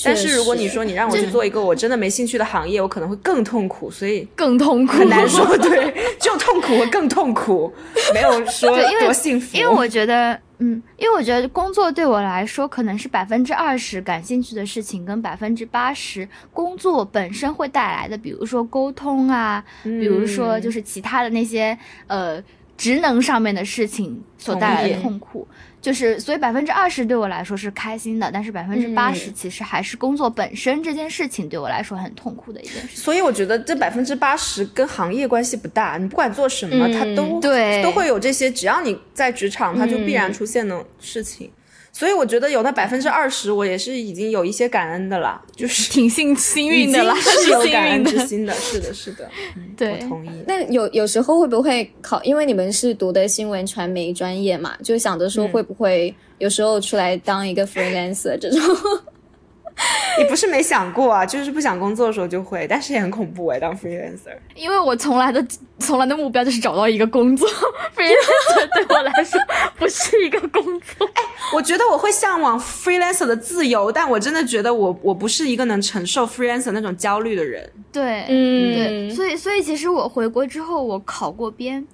[0.04, 5.58] 但是如果你说你让我去做一个我真的没兴趣的行业，我可能会更痛苦，所以更痛苦，很难说。
[5.58, 7.72] 对，就痛苦和更痛苦，
[8.14, 9.56] 没有说 多幸福。
[9.58, 22.42] 因为我觉得，嗯，因为我觉得工作对我来说可能是百分之二十感兴趣的事情，跟百分之八十工作本身会带来的，比如说沟通啊，比如说就是其他的那些呃
[22.78, 25.48] 职能上面的事情所带来的痛苦。
[25.82, 32.96] 就是，所以百分之二十对我来说是开心的，但是百分之八十其实还是工作本身这件事情对我来说很痛苦的一件事。
[32.96, 41.52] 所以我觉得这百分之八十跟行业关系不大，你不管做什么，它都对都会有这些，只要你在职场，它就必然出现的事情。
[41.96, 49.30] 所以我觉得有那百分之二十，我也是已经有一些感恩的了，就是 挺幸幸运的了，是有感恩之心的，是的，是的，
[49.78, 50.30] 对，我同意。
[50.48, 52.22] 那有有时候会不会考？
[52.24, 58.60] 因为你们是读的新闻传媒专业嘛，就想着说会不会有时候出来当一个 freelancer 这种？
[60.20, 64.36] 也不是没想过啊，就是不想工作的时候就会，但是也很恐怖哎，当 freelancer。
[64.56, 65.44] 因为我从来的
[65.86, 67.48] 从来的目标就是找到一个工作，
[67.96, 69.40] freelancer 对我来说
[69.78, 71.08] 不是一个工作。
[71.14, 71.24] 哎，
[71.54, 77.70] 我觉得我会向往 freelancer 的自由，但我真的觉得我我不是一个能承受 freelancer 那种焦虑的人。
[77.92, 81.86] 对，嗯，对，所以所以其实我回国之后，我考过编。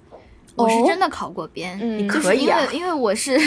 [0.62, 3.38] 我是真的考过编，你，可以啊，因为因为我是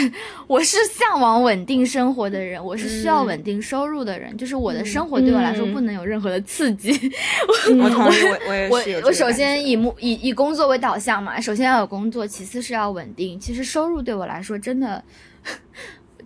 [0.46, 6.90] 我是向往稳定生活的人，我是需要稳定收入的人，就是我的生活对我来说不能有任何的刺激。
[7.80, 8.74] 我同意，我我。
[8.74, 13.38] 我我首先以目以以工作为导向嘛，首先要有工作，其次是要稳定。
[13.38, 15.02] 其实收入对我来说真的。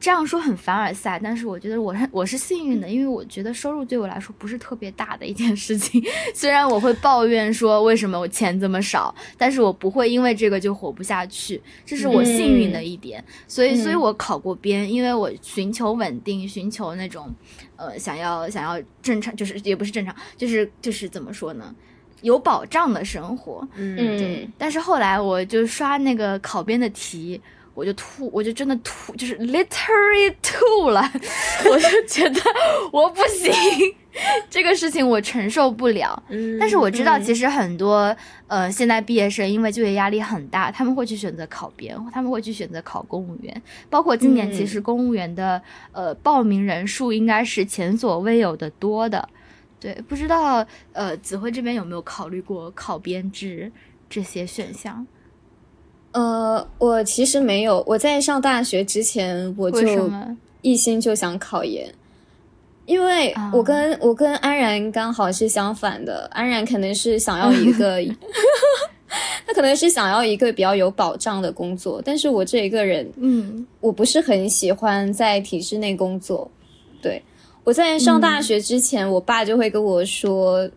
[0.08, 6.02] 这样说很凡尔赛，但是我觉得我是我是幸运的，因为我觉得收入对我来说不是特别大的一件事情。
[6.34, 13.22] 虽然我会抱怨说为什么我钱这么少，但是我不会因为这个就活不下去，这是我幸运的一点。
[13.46, 17.30] 所以，所以我考过编，因为我寻求稳定，寻求那种，
[17.76, 21.74] 呃，想要想要正常，就是也不是正常，就是就是怎么说呢，
[22.22, 23.68] 有保障的生活。
[23.76, 24.48] 嗯，对。
[24.56, 27.38] 但是后来我就刷那个考编的题。
[27.78, 31.00] 我就吐，我就真的吐，就是 literally 吐了。
[31.70, 32.40] 我就觉得
[32.90, 33.52] 我不行，
[34.50, 36.20] 这个事情我承受不了。
[36.28, 38.14] 嗯，但是我知道，其实很多
[38.48, 43.62] 呃现在毕业生因为就业压力很大，他们会去选择考编，他们会去选择考公务员。
[43.88, 45.62] 包括今年，其实公务员的
[45.92, 49.28] 呃报名人数应该是前所未有的多的。
[49.78, 53.70] 对，不知道呃子辉这边有没有考虑过考编制
[54.10, 55.06] 这些选项？
[56.18, 57.84] 呃，我其实没有。
[57.86, 60.10] 我在上大学之前，我就
[60.62, 61.94] 一心就想考研，
[62.86, 66.28] 因为我跟我跟安然刚好是相反的。
[66.32, 68.02] 安然可能是想要一个，
[69.46, 76.50] 他可能是想要一个比较有保障的工作，但是我这一个人，嗯，我不是很喜欢在体制内工作。
[77.00, 77.22] 对
[77.62, 80.68] 我在上大学之前，我爸就会跟我说。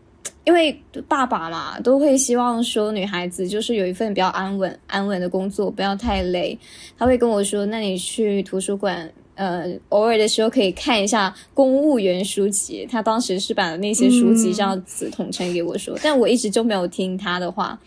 [0.44, 0.76] 因为
[1.08, 6.58] 爸爸嘛，都会希望说女孩子就是有一份比较安稳、安稳的工作，不要太累。
[6.98, 17.80] 他会跟我说：“那你去图书馆，呃，偶尔的时候可以看一下公务员书籍。”他当时是把那些书籍这样子统称给我说，但我一直就没有听他的话。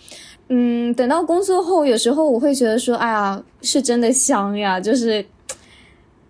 [0.48, 5.24] 嗯，等到工作后，有时候我会觉得说：“哎呀，是真的香呀！”就是。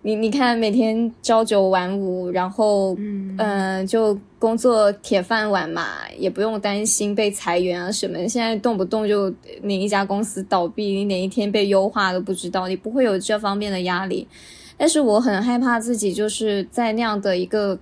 [0.05, 2.95] 你你看，每天朝九晚五，然后
[3.39, 5.83] 嗯，就工作铁饭碗嘛，
[6.15, 8.15] 也不用担心被裁员啊什么。
[8.27, 9.33] 现在动不动就
[9.63, 14.27] 哪一家公司倒闭，你哪一天被优化都不知道，你不会有这方面的压力。
[14.77, 17.79] 但是我很害怕自己就是在那样的一个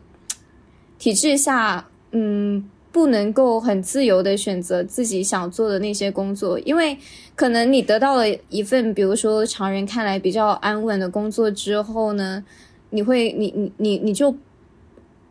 [0.97, 2.69] 体制下，嗯。
[2.93, 6.95] 不能够很自由的选择自己想做的那些工作，因为
[7.35, 12.45] 可能你得到了一份，比如说常人看来比较安稳的工作之后呢，
[12.91, 14.35] 你会，你你你你就，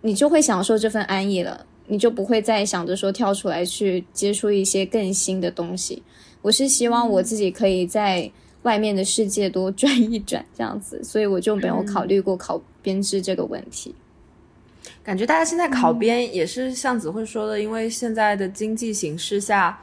[0.00, 6.02] 你就会享受这份安逸了，你就不会再想着说跳出来去接触一些更新的东西。
[6.42, 8.28] 我是希望我自己可以在
[8.62, 13.94] 外面的世界多转一转，这样子，所以我就没有考虑过考编制这个问题。
[15.04, 19.76] 感觉大家现在考编也是像子慧说的，因为现在的经济形势下，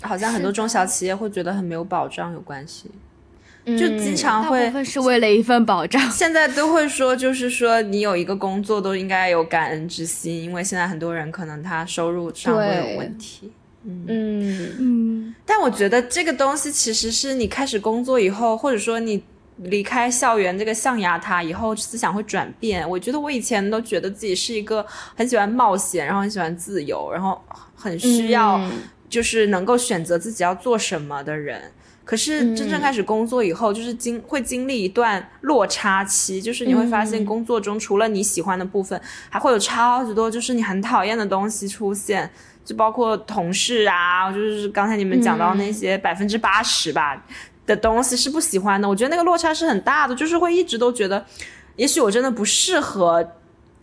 [0.00, 2.90] 好像很多中小企业会觉得很没有保障有关系，
[3.66, 6.00] 就经常会是为了一份保障。
[6.10, 13.52] 现在都会说，就是说你有一个工作都应该有感恩之心，因为现在很多人可能他收入上会有问题。
[13.84, 14.06] 嗯
[14.78, 19.22] 嗯，但我觉得这个东西其实是你开始工作以后，或者说你。
[19.58, 22.88] 离开校园这个象牙塔以后，思想会转变。
[22.88, 24.84] 我觉得我以前都觉得自己是一个
[25.14, 27.40] 很喜欢冒险，然后很喜欢自由，然后
[27.74, 28.60] 很需要
[29.08, 31.70] 就是能够选择自己要做什么的人。
[32.04, 39.00] 可是真正开始工作以后，就是经会经历一段落差期，就是你会发现工作中除了你喜欢的部分，
[39.30, 42.28] 还会有超级多就是你很讨厌的东西出现，
[42.64, 47.24] 就包括同事啊，就是刚才你们讲到那些百分之八十吧。
[47.66, 51.24] 的东西是不喜欢的，我觉得那个落差是很大的，就是会一直都觉得，
[51.76, 53.32] 也许我真的不适合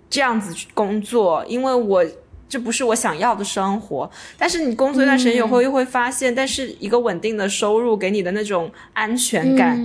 [0.09, 2.05] 这样子去工作，因为我
[2.47, 4.09] 这不是我想要的生活。
[4.37, 9.77] 但是你工作一段时间以后，又会发现，但是一个稳定的收入给你的那种安全感，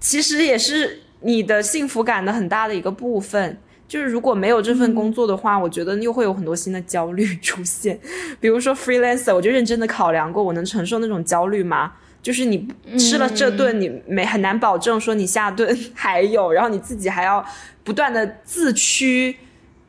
[0.00, 3.58] 其实也是你的幸福感的很大的一个部分。
[3.86, 8.00] 就是如果没有这份工作的话，我觉得又会有很多新的焦虑 出现，
[8.40, 11.92] 比如说 freelancer，我就认真的考量过，我能承受那种焦虑吗？
[12.24, 12.66] 就是你
[12.98, 17.44] 吃了这顿，你没很难保证说你下顿还有，然后你自己还要
[17.84, 19.36] 不断的自驱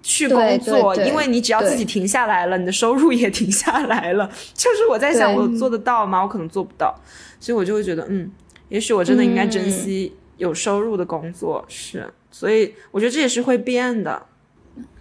[0.03, 4.29] 去工作，因为你只要自己停下来了，你的收入也停下来了。
[4.53, 6.21] 就是我在想，我做得到吗？
[6.23, 6.93] 我可能做不到，
[7.39, 8.29] 所以我就会觉得，嗯，
[8.67, 11.63] 也许我真的应该珍惜有收入的工作。
[11.69, 14.23] 是，所以我觉得这也是会变的。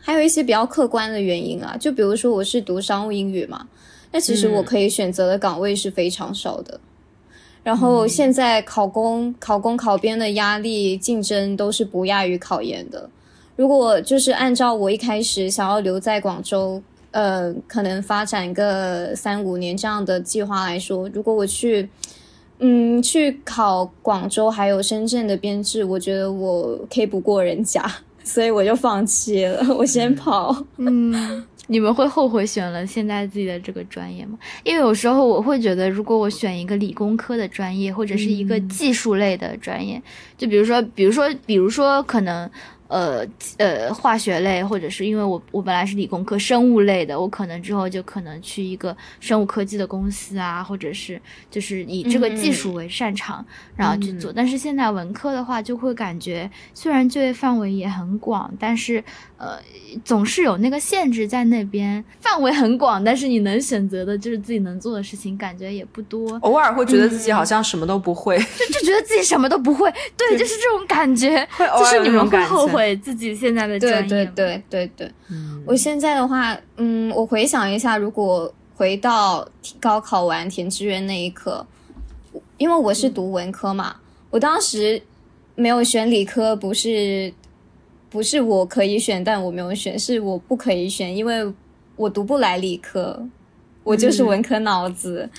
[0.00, 3.66] 还有一些比较客观的原因啊，就比如说我是读商务英语嘛，
[4.12, 6.78] 那其实我可以选择的岗位是非常少的。
[7.64, 13.10] 然后现在考公、考公、考编的压力竞争都是不亚于考研的。
[13.56, 21.88] 如果就是按照我一开始想要留在广州，呃，可能发展个三五年这样的计划来说，如果我去，
[22.58, 27.82] 嗯，去考广州还有深圳的编制，我觉得我 K 不过人家，
[28.24, 30.64] 所以我就放弃了，我先跑。
[30.78, 31.44] 嗯。
[31.66, 34.38] 你们会后悔选了现在自己的这个专业吗？
[34.64, 40.02] 因为有时候我会觉得，如果我选一个理工科的专业，或者是一个技术类的专业，
[40.36, 42.50] 就比如说，比如说，比如说，可能。
[42.88, 43.26] 呃
[43.56, 51.20] 呃，化学类，或者是因为我我本来是理工科生物类的，我可能之后就可能去一个生物科技的公司啊，或者是
[51.50, 54.30] 就是以这个技术为擅长，然后去做。
[54.30, 59.02] 但是现在文科的话，就会感觉虽然就业范围也很广，但是
[59.38, 59.58] 呃，
[60.04, 66.38] 总是有那个限制在那边，范围很广，但是你能选择的就是自己能做的事情，感觉也不多。
[66.42, 72.73] 偶尔会觉得自己好像什么都不会，就就觉得自己什么都不会，对，就是这种感觉，就是你们会后悔。
[72.74, 75.12] 会自己现在的专业，对对对对对。
[75.66, 79.48] 我现在的话，嗯，我回想一下，如果回到
[79.80, 81.66] 高考完填志愿那一刻，
[82.58, 83.96] 因为我是读文科嘛，
[84.30, 85.00] 我当时
[85.54, 87.32] 没有选理科，不是
[88.10, 91.52] 不是我可以选，但我没有选，是我不可以选，因为
[91.96, 93.26] 我读不来理科，
[93.82, 95.30] 我就是文科脑子，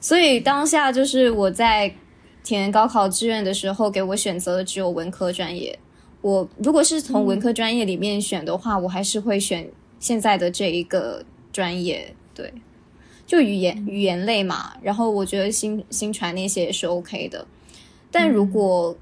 [0.00, 1.94] 所以当下就是我在
[2.42, 5.78] 填高考志愿的时候，给我选择的只有文科专业。
[6.22, 12.52] 我如果是从文科专业里面选的话，我还是会选现在的这一个专业，对，
[13.26, 14.74] 就语言语言类嘛。
[14.82, 17.46] 然后我觉得新新传那些也是 OK 的。
[18.10, 18.96] 但如果，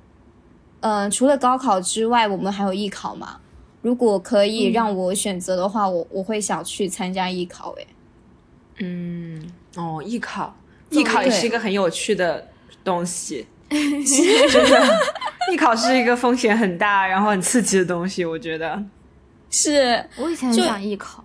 [0.81, 3.41] 呃，除了高考之外，我们还有艺考嘛？
[3.81, 7.73] 如果可以让我选择的话，我我会想去参加艺考。
[7.73, 7.87] 诶。
[8.79, 10.57] 嗯，哦，艺考，
[10.91, 12.49] 艺考也是一个很有趣的
[12.85, 13.47] 东西。
[14.49, 14.99] 真的，
[15.53, 18.25] 艺考是一个风险很大，然后很刺激的东西。
[18.25, 18.83] 我觉得
[19.51, 20.05] 是。
[20.17, 21.23] 我以前想艺考，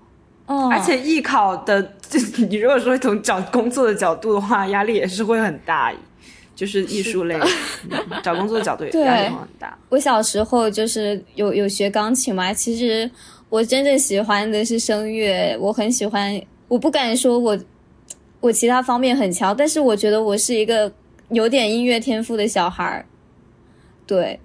[0.47, 5.93] 哦，而且艺考的，就你如果说从找工作的角度的话，压力也是会很大。
[6.55, 7.35] 就是艺术类，
[8.21, 9.75] 找工作的角度压力很大。
[9.89, 13.09] 我小时候就是有有学钢琴嘛，其实
[13.49, 16.39] 我真正喜欢的是声乐，我很喜欢。
[16.67, 17.57] 我不敢说我
[18.39, 20.93] 我其他方面很强，但是我觉得我是一个。
[21.33, 23.05] 有点音乐天赋的小孩儿，
[24.07, 24.39] 对，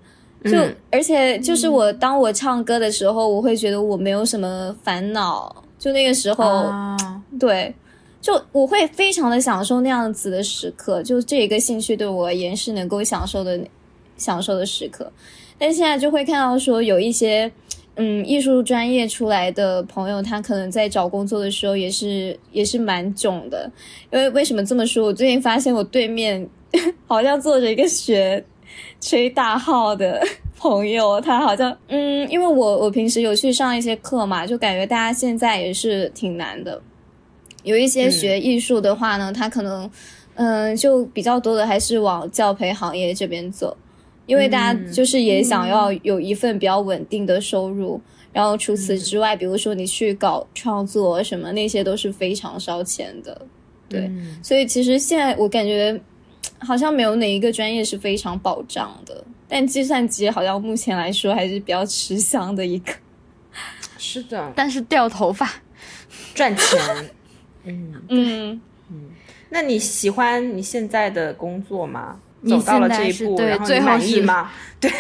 [0.45, 0.59] 就
[0.91, 5.65] 而且就是我当我唱歌的时候，我会觉得我没有什么烦恼。
[5.79, 6.73] 就那个时候，
[7.39, 7.73] 对，
[8.21, 11.01] 就我会非常的享受那样子的时刻。
[11.05, 13.61] 就这一个兴趣对我而言是能够享受的，
[14.17, 15.13] 享受的时刻。
[15.57, 17.53] 但现在就会看到说有一些
[17.99, 23.71] 嗯艺术专业出来的朋友，他可能在找工作的时候也是也是蛮囧的。
[24.11, 25.05] 因为为什么这么说？
[25.05, 26.49] 我最近发现我对面。
[27.09, 28.45] 好像坐着一个学
[29.01, 30.23] 吹大号的
[30.59, 36.79] 朋友，他好像嗯，因为我我平时有去上一些课嘛，就感觉大家现在也是挺难的。
[37.63, 39.91] 有一些学艺术的话呢，他可能
[40.35, 43.75] 嗯，就比较多的还是往教培行业这边走，
[44.29, 48.01] 因为大家就是也想要有一份比较稳定的收入。
[48.33, 53.47] 然后除此之外，比如说你去搞创作什么，那些都是非常烧钱的。
[53.89, 54.09] 对，
[54.41, 56.01] 所以其实现在我感觉。
[56.61, 62.93] 好像没有哪一个专业是非常保障的，但计算机好像目前来说还是比较吃香的一个。
[63.97, 65.49] 是的，但是掉头发，
[66.35, 66.81] 赚钱。
[67.63, 68.61] 嗯嗯
[68.91, 69.11] 嗯。
[69.51, 72.19] 那你喜欢你现在的工作吗？
[72.47, 74.51] 走到了这一步，然后你满意吗？
[74.81, 74.91] 对。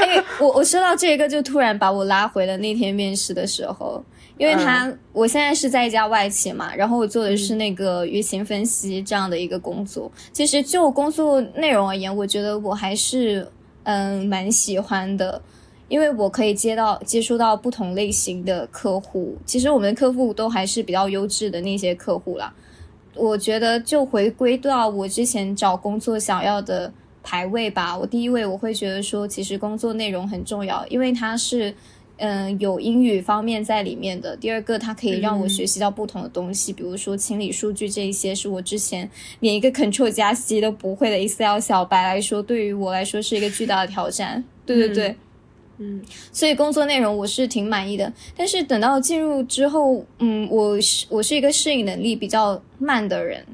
[0.00, 4.04] 哎，我我说到这个，就突然把我拉回了那天面试的时候。
[4.36, 10.08] 因为他，我现在是在一家外企嘛，然后我做的是那个舆情分析这样的一个工作。
[10.32, 13.44] 其实就工作内容而言，我觉得我还是
[13.82, 15.42] 嗯蛮喜欢的，
[15.88, 19.36] 因为我可以接到接触到不同类型的客户。
[19.44, 22.54] 其实我们的客户都还是比较优质的那些客户啦。
[23.18, 26.92] 我觉得就回归到我之前找工作想要的
[27.22, 27.98] 排位吧。
[27.98, 31.74] 我第一位我会觉得说，其实工作内容很重要，因为它是。
[32.20, 34.36] 嗯，有英语方面在里面的。
[34.36, 39.08] 第二个，它可以让我学习到不同的东西，比如说清理数据这一些，是我之前
[39.38, 44.42] 连一个 Control 加 C 都不会的 Excel 小白来说，对于我来说是一个巨大的挑战。
[44.66, 45.16] 对对对，嗯，
[46.32, 48.12] 所以工作内容我是挺满意的。
[48.36, 53.44] 但是等到进入之后，嗯，我是我是一个适应能力比较慢的人，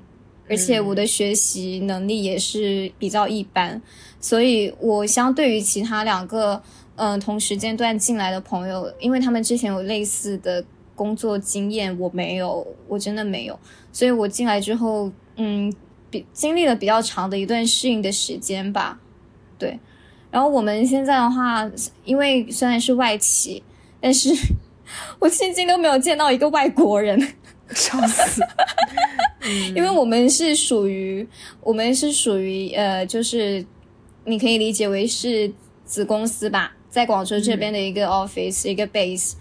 [0.48, 3.80] 而且我的学习能力也是比较一般，
[4.20, 6.62] 所以我相对于其他两个。
[6.96, 10.64] 嗯同时间段进来的朋友，因为他们之前有类似的
[10.94, 13.58] 工作经验，我没有，我真的没有，
[13.92, 15.74] 所以我进来之后，嗯，
[16.08, 19.00] 比经历了比较长的一段适应的时间吧，
[19.58, 19.76] 对。
[20.35, 21.64] 然后我们现在的话，
[22.05, 23.62] 因为虽然是外企，
[24.01, 24.30] 但是
[25.20, 27.16] 我至今都没有见到一个外国人，
[27.70, 28.43] 笑死。
[29.76, 31.24] 因为我们是属于，
[31.61, 33.64] 我们是属于呃，就是
[34.24, 35.53] 你可以理解为是
[35.85, 39.35] 子公司吧，在广州这边的一个 office 一个 base，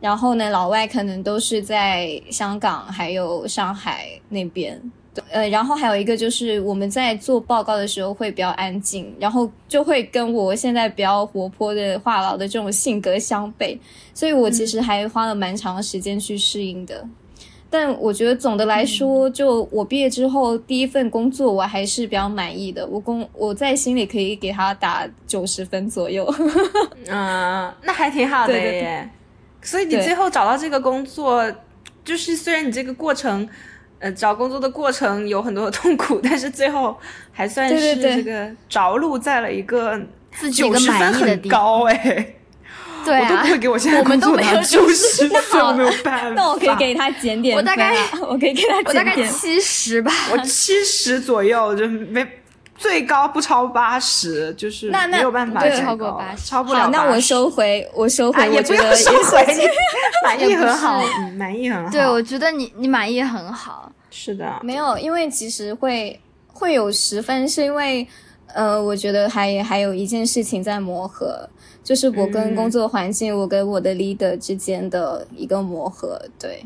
[0.00, 4.82] 然后呢，老外可能都是在香港还有上海那边。
[5.28, 13.76] 呃，然后还有一个就是我们在做报告的时候会比较安静，然后就会跟我现在比较活泼的话痨的这种性格相悖，
[14.14, 17.04] 所以我其实还花了蛮长时间去适应的。
[17.68, 22.86] 但我觉得总的来说，就我毕业之后第一份工作，我还是比较满意的。
[22.86, 26.24] 我工我在心里可以给他打九十分左右。
[27.08, 29.10] 嗯，那还挺好的耶。
[29.60, 31.44] 所以你最后找到这个工作，
[32.04, 33.48] 就是虽然你这个过程。
[34.00, 36.98] 呃，找工作的过程有很多的痛苦， 但是最后
[37.32, 40.00] 还算是这个着陆在了一个
[40.32, 42.34] 自己一个满意的地高哎，
[43.04, 46.30] 对啊，我都不会给我现在工作拿九十分，我没有办法。
[46.30, 52.26] 那我可以给他减点，我大概我可以给他减点，我大概七十吧，我七十左右就没。
[52.80, 56.88] 最高不超八十，就是那没有办法超过八十，超不了。
[56.88, 59.46] 那我收回，我收回，我觉得收回，
[60.24, 61.02] 满意很好，
[61.36, 61.90] 满意很好。
[61.90, 63.92] 对，我觉得你你满意很好。
[64.10, 68.08] 是的，没有，因为其实会会有十分，是因为
[68.54, 71.46] 呃，我觉得还还有一件事情在磨合，
[71.84, 76.18] 就是我跟工作环境，我跟我的 leader 之间的一个磨合。
[76.38, 76.64] 对。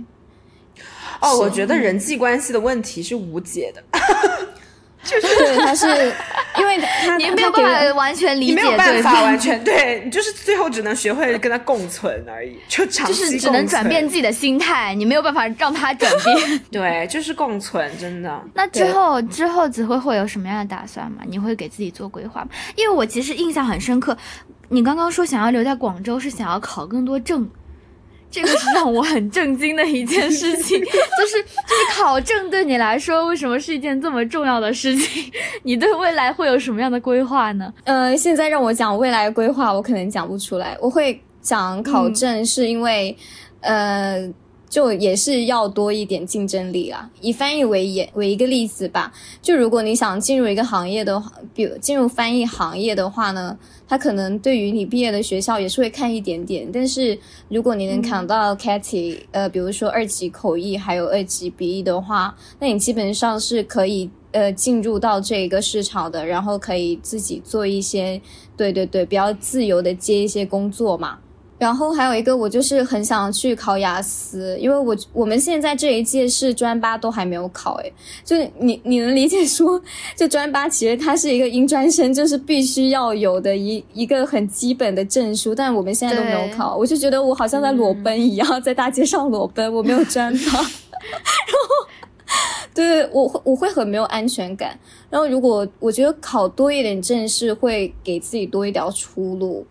[1.21, 3.83] 哦，我觉得人际关系的问题是无解的。
[5.05, 5.87] 就是他是，
[6.59, 16.61] 因为他你没有办法完全理解，没有办法完全对，你就是最后只能学会跟他共存而已，就长期就是只能转变自己的心态，你没有办法让他转变。
[16.73, 18.43] 对，就是共存，真的。
[18.55, 21.23] 那之后之后子辉会有什么样的打算吗？
[21.27, 22.49] 你会给自己做规划吗？
[22.77, 24.17] 因为我其实印象很深刻，
[24.69, 27.49] 你刚刚说想要留在广州是想要考更多证。
[28.35, 35.31] 这个是让我很震惊的一件事情， 就是就是考证对你来说为什么是一件这么重要的事情？
[35.63, 37.73] 你对未来会有什么样的规划呢？
[37.85, 40.77] 呃，现在让我讲未来规划，我可能讲不出来。
[40.81, 43.17] 我会讲考证，是因为，
[43.61, 44.29] 呃。
[44.67, 47.09] 就也是要多一点竞争力啊。
[47.21, 53.57] 以翻译为也为一个例子吧，就如果你想进入一个行业的话，比如进入翻译行业的话呢，
[53.87, 56.69] 他可能对于你毕业的学校也是会看一点点。
[56.73, 57.19] 但是
[57.49, 68.21] 如果你能考到 CATI，呃，比如说二级口译还有二级笔译的话，那你基本上是可以呃进入到这个市场的，然后可以自己做一些，
[68.57, 71.19] 对对对，比较自由的接一些工作嘛。
[71.57, 77.93] 然后还有一个，我就是很想去考雅思，因为我我们现在这一届是专八都还没有考，诶，
[78.25, 79.81] 就你你能理解说，
[80.17, 90.65] 就专八其实它是一个英专生，就是必须要有的一一个很基本的证书，但我们现在都没有考，我就觉得我好像在裸奔一样，在大街上裸奔，我没有专八，然后，
[92.75, 94.77] 对我会我会很没有安全感，
[95.09, 99.65] 然后如果我觉得考多一点证是会给自己多一条出路。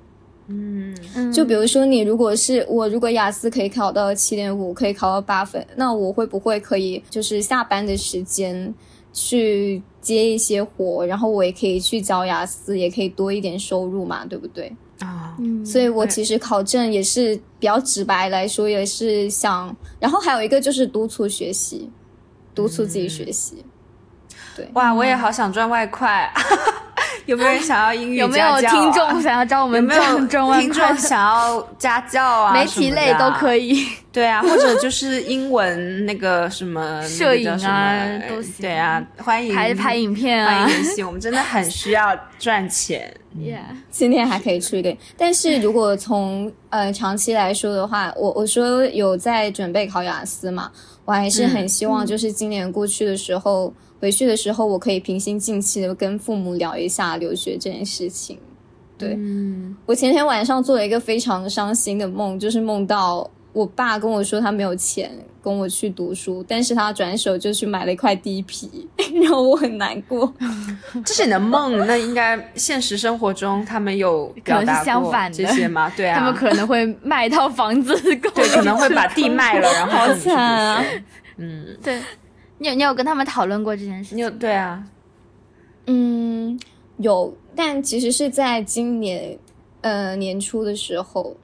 [1.16, 8.74] 嗯，就比如说你如果是我，如果雅思可以考到七点五，可以考到八分，那我会不会可以就是下班的时间
[9.12, 14.72] 去接一些活，然后我也可以去教雅思，也可以多一点收入嘛，对不对？
[15.00, 15.36] 啊，
[15.66, 21.90] 所以我其实考证也是比较直白来说，也是想，然后还有一个就是督促学习，
[22.56, 23.66] 督促自己学习。
[24.56, 26.32] 对，哇，我也好想赚外快。
[27.28, 29.82] 有没有人想要英语有没有听众想要找我们？
[29.82, 30.18] 有没有
[30.60, 32.52] 听众想要家教啊？
[32.54, 33.86] 媒体类都可以。
[34.12, 38.54] 对啊，或者就是英文那个什么摄影啊，都行。
[38.60, 43.12] 对啊，欢迎拍拍影片啊，欢迎联系我们，真的很需要赚钱。
[43.36, 50.70] Yeah，今天还可以出一个，但是如果从呃长期来说的话，我我说有在准备考雅思嘛，
[51.06, 53.74] 我还是很希望就是今年过去的时候。
[54.04, 58.38] 回去的时候，我可以平心静气的跟父母聊一下留学这件事情。
[58.98, 59.18] 对，
[59.86, 65.10] 我前天晚上做了一个非常伤心的梦，就是梦到我爸跟我说他没有钱
[65.42, 68.86] 跟我去读书，但是他转手就去买了一块地皮，
[69.24, 70.34] 让我很难过。
[71.06, 75.90] 这是你的梦，那应该现实生活中他们有表达过这些吗？
[75.96, 78.18] 对啊，他们可能会卖一套房子， 对，
[78.50, 80.84] 可能会把地卖了，然后好惨啊。
[81.38, 82.02] 嗯，对。
[82.64, 84.16] 你有你有跟他们讨论过这件事？
[84.16, 84.88] 你有对啊，
[85.86, 86.58] 嗯，
[86.96, 89.38] 有，但其实是在今年，
[89.82, 91.36] 呃年初的时候，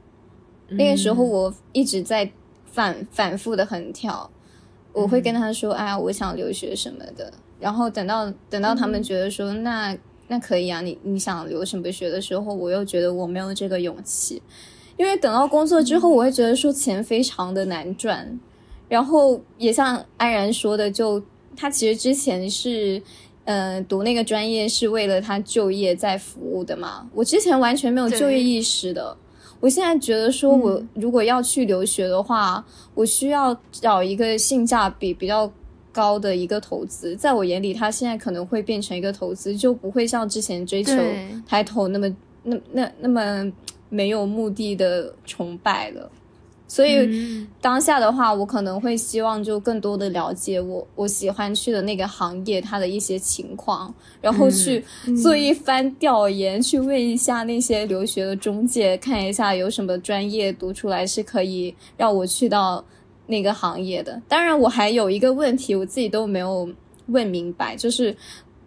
[0.70, 2.32] 那个时候我一直在
[2.72, 4.32] 反反复的横跳，
[4.94, 9.94] 我会跟他说：“哎呀，我想留学什么的。”然后等到等到他们觉得说：“那
[10.30, 14.42] 那可以啊，你你想留什么学的时候，我又觉得我没有这个勇气，
[14.96, 18.40] 因为等到工作之后，我会觉得说钱非常的难赚，
[18.90, 21.24] 然后也像安然说的，就
[21.56, 23.02] 他其实之前是。
[23.46, 27.10] 嗯，读那个专业是为了他就业在服务的嘛？
[27.16, 29.18] 我之前完全没有就业意识的，
[29.60, 32.64] 我现在觉得说，我如果要去留学的话，
[32.94, 35.52] 我需要找一个性价比比较
[35.92, 37.16] 高的一个投资。
[37.16, 40.94] 在我眼里，他现在可能会变成一个投资，就不会像之前追求
[41.48, 43.52] 抬头那么那那那么
[43.90, 46.12] 没有目的的崇拜了。
[46.70, 53.92] 所以当下的话，我可能会希望就更多的了解我我喜欢去的那个行业它的一些情况，
[54.22, 54.86] 然后去
[55.22, 62.86] 做一番调研，去问一下那些留学的中介，看一下有什么专业读出来是可以让我去到
[63.26, 64.22] 那个行业的。
[64.28, 66.70] 当然，我还有一个问题，我自己都没有
[67.08, 68.16] 问明白，就是。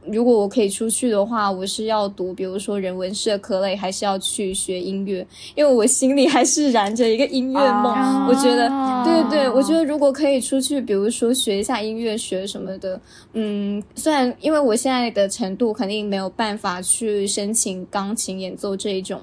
[0.06, 5.24] 如果我可以出去的话，我是要读，比如说人文社科类，还是要去学音乐？
[5.54, 8.26] 因为我心里还是燃着一个音乐梦。
[8.26, 8.68] 我觉得，
[9.04, 13.00] 对对对，我觉得如果可以出去，比如说学一下音乐学什么的，
[13.34, 19.20] 嗯，虽然因为我现在的程度肯定没有办法去申请钢琴演奏这一种，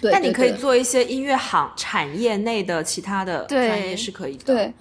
[0.00, 4.44] 对，但你可以做一些音乐行产业内的其他的专业是可以的。
[4.44, 4.72] 对。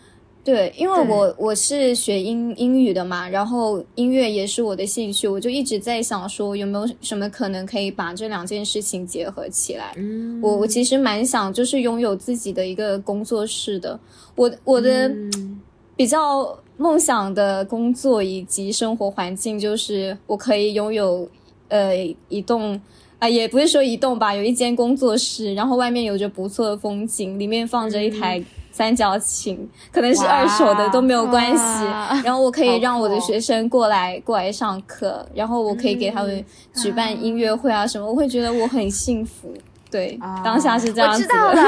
[0.44, 9.94] 对，因为我我是学英英语的嘛，然后音乐也是我的兴趣，我就一直在想说有没有什么可能可以把这两件事情结合起来。
[9.98, 14.00] 嗯我我其实蛮想就是拥有自己的一个工作室的，
[14.34, 15.12] 我我的
[15.96, 21.30] 比较梦想的工作以及生活环境就是我可以拥有
[21.68, 21.96] 呃
[22.30, 22.82] 一栋
[23.20, 28.44] 啊也不是说一栋吧，有一间工作室，然后外面有着不错的风景，里面放着一台。
[28.72, 31.84] 三角琴可能是二手的都没有关系，
[32.24, 36.44] 然后我可以让我的学生过来过来上课，然后我可以给他们
[36.76, 39.54] 举办音乐会啊什么，我会觉得我很幸福。
[39.90, 41.22] 对，当下是这样子。
[41.22, 41.62] 我知道了，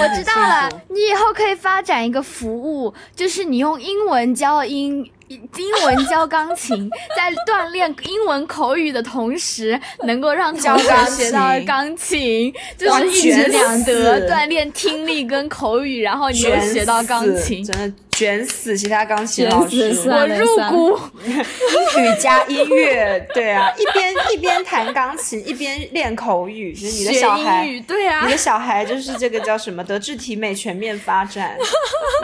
[0.00, 5.08] 我知道了，你以后可以发展一个服务，就是你用英文教英。
[5.34, 19.92] 英文教钢琴， 在锻炼英文口语的同时，能够让同学学到钢琴， 就是一举两得，锻炼听力跟口语，然后你又学到钢琴，真的卷死其他钢琴老师。
[20.06, 31.56] 我入股，英语加音乐，对啊，一边一边弹钢琴，一边练口语，就是你的小孩，对啊，你的小孩就是这个叫什么德智体美全面发展，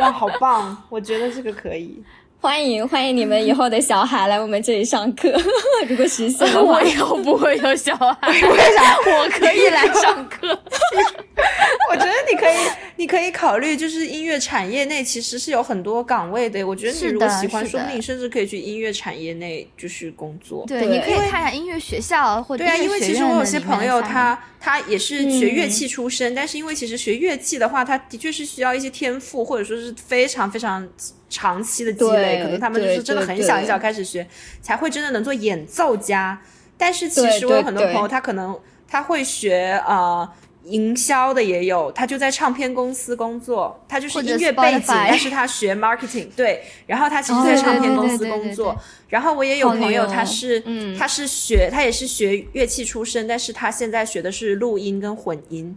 [0.01, 2.03] 哇，好棒，我觉得这个可以。
[2.41, 5.29] 欢迎欢迎你们以后的小孩来我们这里上课，
[5.89, 8.41] 如果实现的话， 我以后不会有小孩，为
[8.77, 8.97] 啥？
[9.05, 10.49] 我可以来上课。
[11.91, 12.55] 我觉得你可以，
[12.97, 16.65] 你可以考虑，就是音乐产业内其实是有很多岗位的。
[16.65, 20.65] 我觉得你如果喜欢，说不定甚至可以去音乐产业内就是工作。
[20.69, 30.89] 对，你可以看一下音乐学校或者对啊，因为其实我有些朋友他他也是学乐器出身，但是因为其实学乐器的话，他的确是需要一些天赋，或者说是非常非常。
[31.29, 34.27] 长期的积累，可能他们就是真的很小很小开始学，
[34.63, 36.41] 才会真的能做演奏家。
[36.77, 40.29] 但是其实我有很多朋友，他可能他会学呃
[40.65, 48.77] 营销的也有，他就在唱片公司工作，他就是音乐背景，但是他学 marketing，对，然后他其实在唱片公司工作。
[49.09, 50.63] 然后我也有朋友，他是
[50.97, 55.77] 他是学他也是学乐器出身，但是他现在学的是录音跟混音，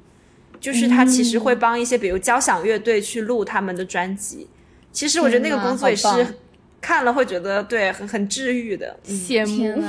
[0.60, 4.48] 就是他其实会帮一些比如交响乐队去录他们的专辑。
[4.91, 6.35] 其实我觉得那个工作也是
[6.81, 9.81] 看了会觉得对很很治愈的，羡慕，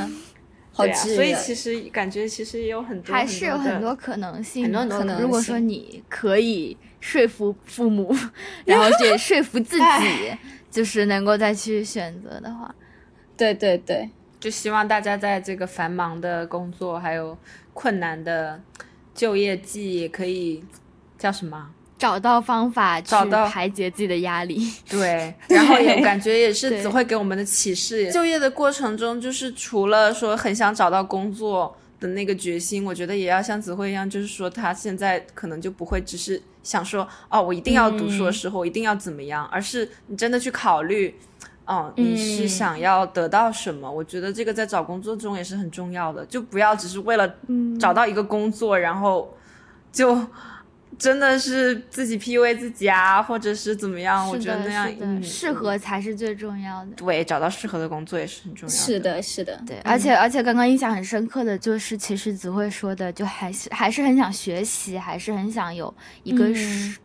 [0.72, 1.14] 好治愈。
[1.16, 5.20] 所以其实感觉其实也有很多还是有很多可能性，很多可能。
[5.20, 8.14] 如果说你可以说服父母，
[8.64, 10.36] 然后去说服自己，
[10.70, 12.74] 就是能够再去选择的话，
[13.36, 14.08] 对对对，
[14.38, 17.36] 就希望大家在这个繁忙的工作还有
[17.72, 18.60] 困难的
[19.14, 20.62] 就业季，可以
[21.18, 21.70] 叫什么？
[22.02, 23.14] 找到方法去
[23.48, 24.58] 排解自己的压力，
[24.90, 28.10] 对，然后也感觉也是 子慧给我们的启示。
[28.10, 41.14] 就业的过程中，就是除了说很想找到工作的那个决心，我觉得也要像子慧一样，就是说他现在可能就不会只是想说哦，我一定要读书的时候一定要怎么样，而是你真的去考虑，
[41.66, 43.88] 哦，你是想要得到什么？
[43.88, 47.32] 我觉得这个在找工作中也是很重要的，就不要只是为了
[47.78, 49.32] 找到一个工作，然后
[49.92, 50.18] 就。
[50.98, 54.28] 真的是自己 PUA 自己啊，或者是怎么样？
[54.28, 56.90] 我觉得那样适合才是最重要的。
[56.96, 58.78] 对，找到适合的工作也是很重要的。
[58.78, 59.78] 是的，是的，对。
[59.84, 65.92] 而且而且，刚刚印象很深刻的就是，其实子慧说的，就还是还是很想学习，还是很想有
[66.22, 66.44] 一个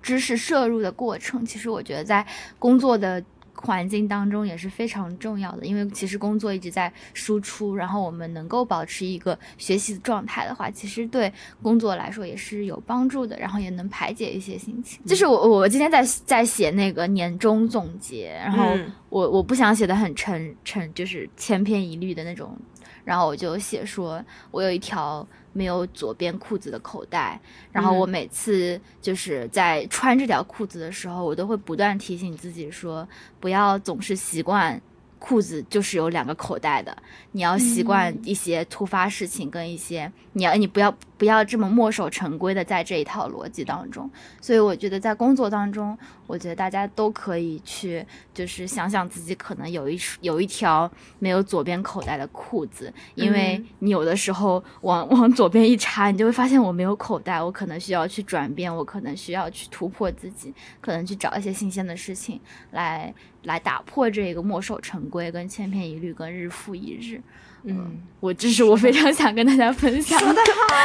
[0.01, 1.45] 知识摄入的过程。
[1.45, 2.26] 其实我觉得在
[2.59, 3.23] 工作的。
[3.57, 11.31] 环境当中也是非常重要的，因为其实工作一直在输出，然后我们能够保持一个学习的状态的话，其实对
[11.61, 15.03] 工作来说也是有帮助的，然后也能排解一些心情。
[15.05, 18.77] 就是我我今天在在写那个年终总结，然后
[19.09, 22.55] 我我不想写的很沉沉，就是千篇一律的那种，
[23.03, 25.27] 然后我就写说我有一条。
[25.57, 27.39] 没有左边裤子的口袋，
[27.71, 33.07] 然后我每次就是在穿这条裤子的时候，我都会不断提醒自己说，
[33.39, 34.79] 不要总是习惯。
[35.19, 36.95] 裤子就是有两个口袋的，
[37.31, 44.10] 你要习惯一些突发事情跟一些，你要你不要不要这么墨守成规的在这一套逻辑当中。
[44.39, 50.89] 所以我觉得在工作当中，我觉得大家都可以去就是想想自己可能有一有一条
[51.19, 62.39] 没有左边口袋的裤子，因为你有的时候往往左边一插，你就会发现我没有口袋，我可能需要去转变，我可能需要去突破自己，可能去找一些新鲜的事情
[62.72, 63.14] 来。
[63.44, 67.22] 来打破这个墨守成规、跟千篇一律、跟日复一日。
[67.69, 70.18] 嗯，我这是我非常想跟大家分享。
[70.18, 70.41] 说的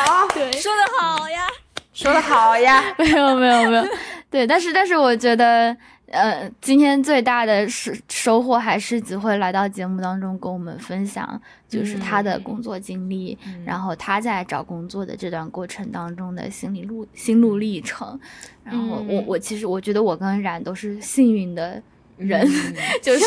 [0.07, 1.47] 好， 对，说的好呀，
[1.93, 2.83] 说的好呀。
[2.99, 3.87] 没有，没有，没有。
[4.29, 5.77] 对，但是，但是，我觉得，
[6.07, 18.19] 呃，今天最大的收收获还是子慧来到节目当中跟我们分享，就是他的工作经历，然后他在找工作的这段过程当中的心理路心路历程。
[18.65, 21.81] 然后，我我其实我觉得我跟冉都是幸运的。
[22.19, 22.47] 人
[23.03, 23.25] 就是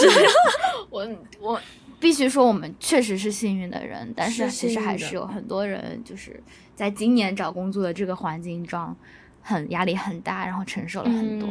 [0.90, 1.06] 我，
[1.42, 1.60] 我
[2.00, 6.42] 必须说，我们确实是幸运的人，但是其实还是有很多人，就是
[6.76, 8.96] 在今年找工作的这个环境中，
[9.42, 11.50] 很压力很大，然后承受了很多，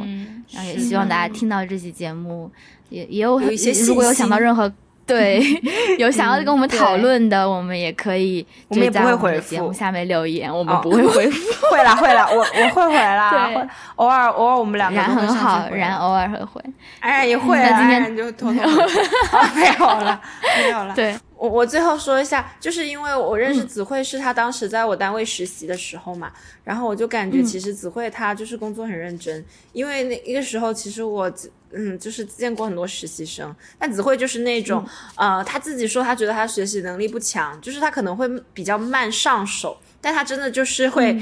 [0.53, 2.51] 然后也希望大家听到这期节目，
[2.89, 4.73] 也也有一些，如果有想到任何。
[5.07, 5.43] 对，
[5.99, 9.51] 有想要跟我们讨论的，我们也可以，我们也不会回复。
[9.51, 11.53] 节目下面留言，我们不会回复。
[11.71, 13.49] 会啦会啦，我我会回啦。
[13.53, 16.63] 对，偶尔偶尔我们两个人很好，然偶尔会回。
[17.01, 17.59] 哎，也会。
[17.59, 20.21] 那今天就偷偷没有了，
[20.63, 20.95] 没有了。
[20.95, 21.15] 对。
[21.37, 26.33] 我我最后说一下，就是因为我认识子慧是他当时在我单位实习的时候嘛，
[26.63, 31.31] 然后我就感觉其实子慧她就是工作很认真，因为那一个时候其实我
[31.73, 34.87] 嗯就是见过很多实习生，但子慧就是那种
[35.17, 41.19] 呃他自己说他觉得他学习能力不强，就是他可能会比较慢上手，但他真的就是会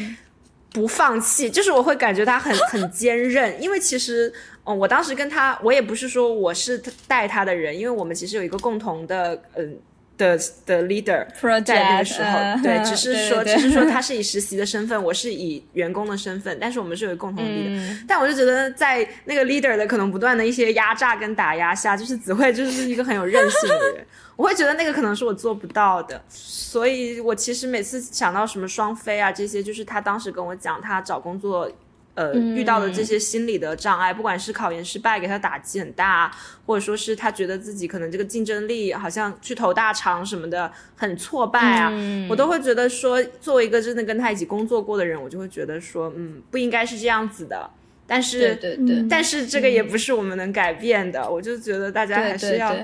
[0.72, 4.32] 不放弃，就是我会感觉他很很坚韧，因为其实
[4.64, 9.78] 嗯我当时跟他我也不是说我是带他的人，因为我们其实有一个共同的嗯。
[10.23, 11.27] 的的 leader
[11.65, 18.05] 在那个时候，对，只是说，只是说他是以实习的身份，我是以员工的身份，但是我们是有共同 leader。
[18.07, 26.23] 但我就觉得，在那个 leader 的可能不断的一些压榨跟打压下，就是子慧就是一个很有韧性的人，我会觉得那个可能是我做不到的。
[26.28, 31.70] 所以我其实每次想到什么双飞啊这些，就是他当时跟我讲他找工作。
[32.14, 36.30] 呃，遇到的这些心理的障碍，不管是考研失败给他打击很大，
[36.66, 41.90] 或者说是他觉得自己可能这个竞争力好像去投大厂什么的很挫败啊，
[42.28, 47.70] 我都会觉得说，作为一个真的跟他一起工作过的人，我就会觉得说，嗯，不应该是这样子的。
[48.06, 51.30] 但是，对对对，但是这个也不是我们能改变的。
[51.30, 52.76] 我就觉得大家还是要。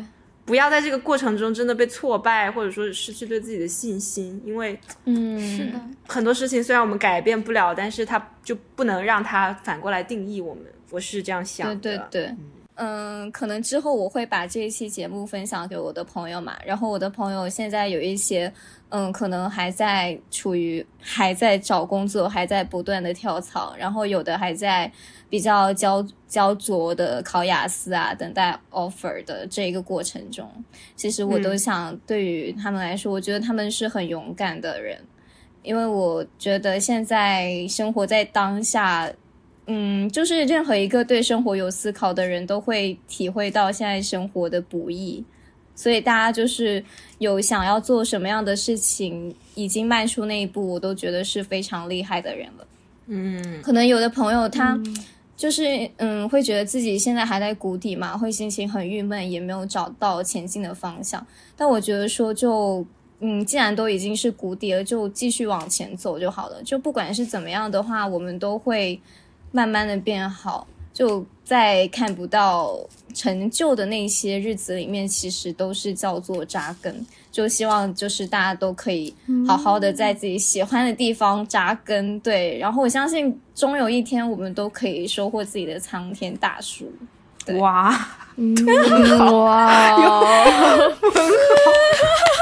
[0.49, 10.65] 不要在这个过程中真的被挫败，或者说失去对自己的信心，因为，嗯，是的，很多事情虽然我们改变不了，但是它就不能让它反过来定义我们。
[10.91, 11.77] 我是这样想的。
[11.77, 12.39] 对对对，嗯，
[13.33, 18.53] 可能之后我会把这一期节目分享给我的朋友嘛，然后我的朋友现在有一些，
[18.89, 24.91] 嗯，可能还在处于还在找工作，还在不断的跳槽，然后有的还在。
[25.31, 30.51] 比较焦焦灼的考雅思啊，等待 offer 的这一个过程中，
[30.97, 34.99] 其实我都想，对于他们来说，我觉得他们是很勇敢的人，
[35.63, 39.07] 因为我觉得现在生活在当下，
[39.69, 45.23] 嗯，就是任何一个对生活有思考的人都会体会到现在生活的不易，
[45.75, 46.85] 所以大家就是
[47.19, 52.67] 有想要做什么样的事情，已经迈出那一步，我都觉得是非常厉害的人了。
[53.07, 54.77] 嗯，可能有的朋友他。
[55.39, 61.25] 就是嗯，会觉得自己现在还在谷底嘛，会心情很郁闷，也没有找到前进的方向。
[61.57, 62.85] 但我觉得说，就
[63.21, 66.61] 嗯，既然都已经是谷底了，就继续往前走就好了。
[66.65, 69.01] 就不管是怎么样的话，我们都会
[69.53, 70.67] 慢慢的变好。
[70.93, 72.77] 就在看不到
[73.15, 77.07] 成就的那些日子里面，其实都是叫做扎根。
[77.31, 79.15] 就希望就是大家都可以
[79.47, 82.59] 好好的在自己喜欢的地方扎根，对。
[82.59, 86.93] 然后我相信终有一天我们都可以收获自己的苍天大树。
[87.59, 87.91] 哇，
[89.31, 89.97] 哇，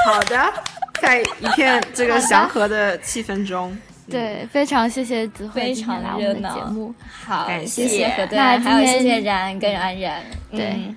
[0.07, 0.51] 好的，
[0.99, 3.77] 在一片这个祥和的气氛中，
[4.09, 6.93] 对，非常谢谢子慧今天来我们的节目，
[7.25, 10.21] 好，谢谢何段，还有谢谢然跟安然，
[10.51, 10.95] 对。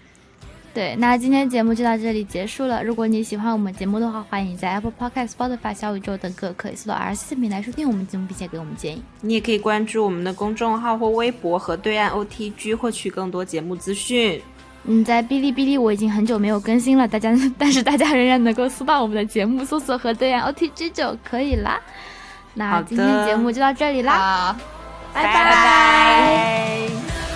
[0.73, 2.81] 对，那今天节目就到这里结束了。
[2.85, 9.03] 如果你喜欢我们节目的话，欢迎在 Apple Podcast、Spotify、小宇宙等各可以搜到 R 四平台收听我们节目，并且给我们建议。
[9.21, 14.41] 你也可以关注我们的公众号或微博和对岸 OTG 获取更多节目资讯。
[14.85, 21.81] 嗯，在哔哩哔哩我已经很久没有更新了，大家 但是大家仍然能够搜到我们的节目，搜索和对岸 OTG 就可以啦。
[22.55, 24.57] 那今天节目就到这里啦。
[25.13, 27.30] 拜拜。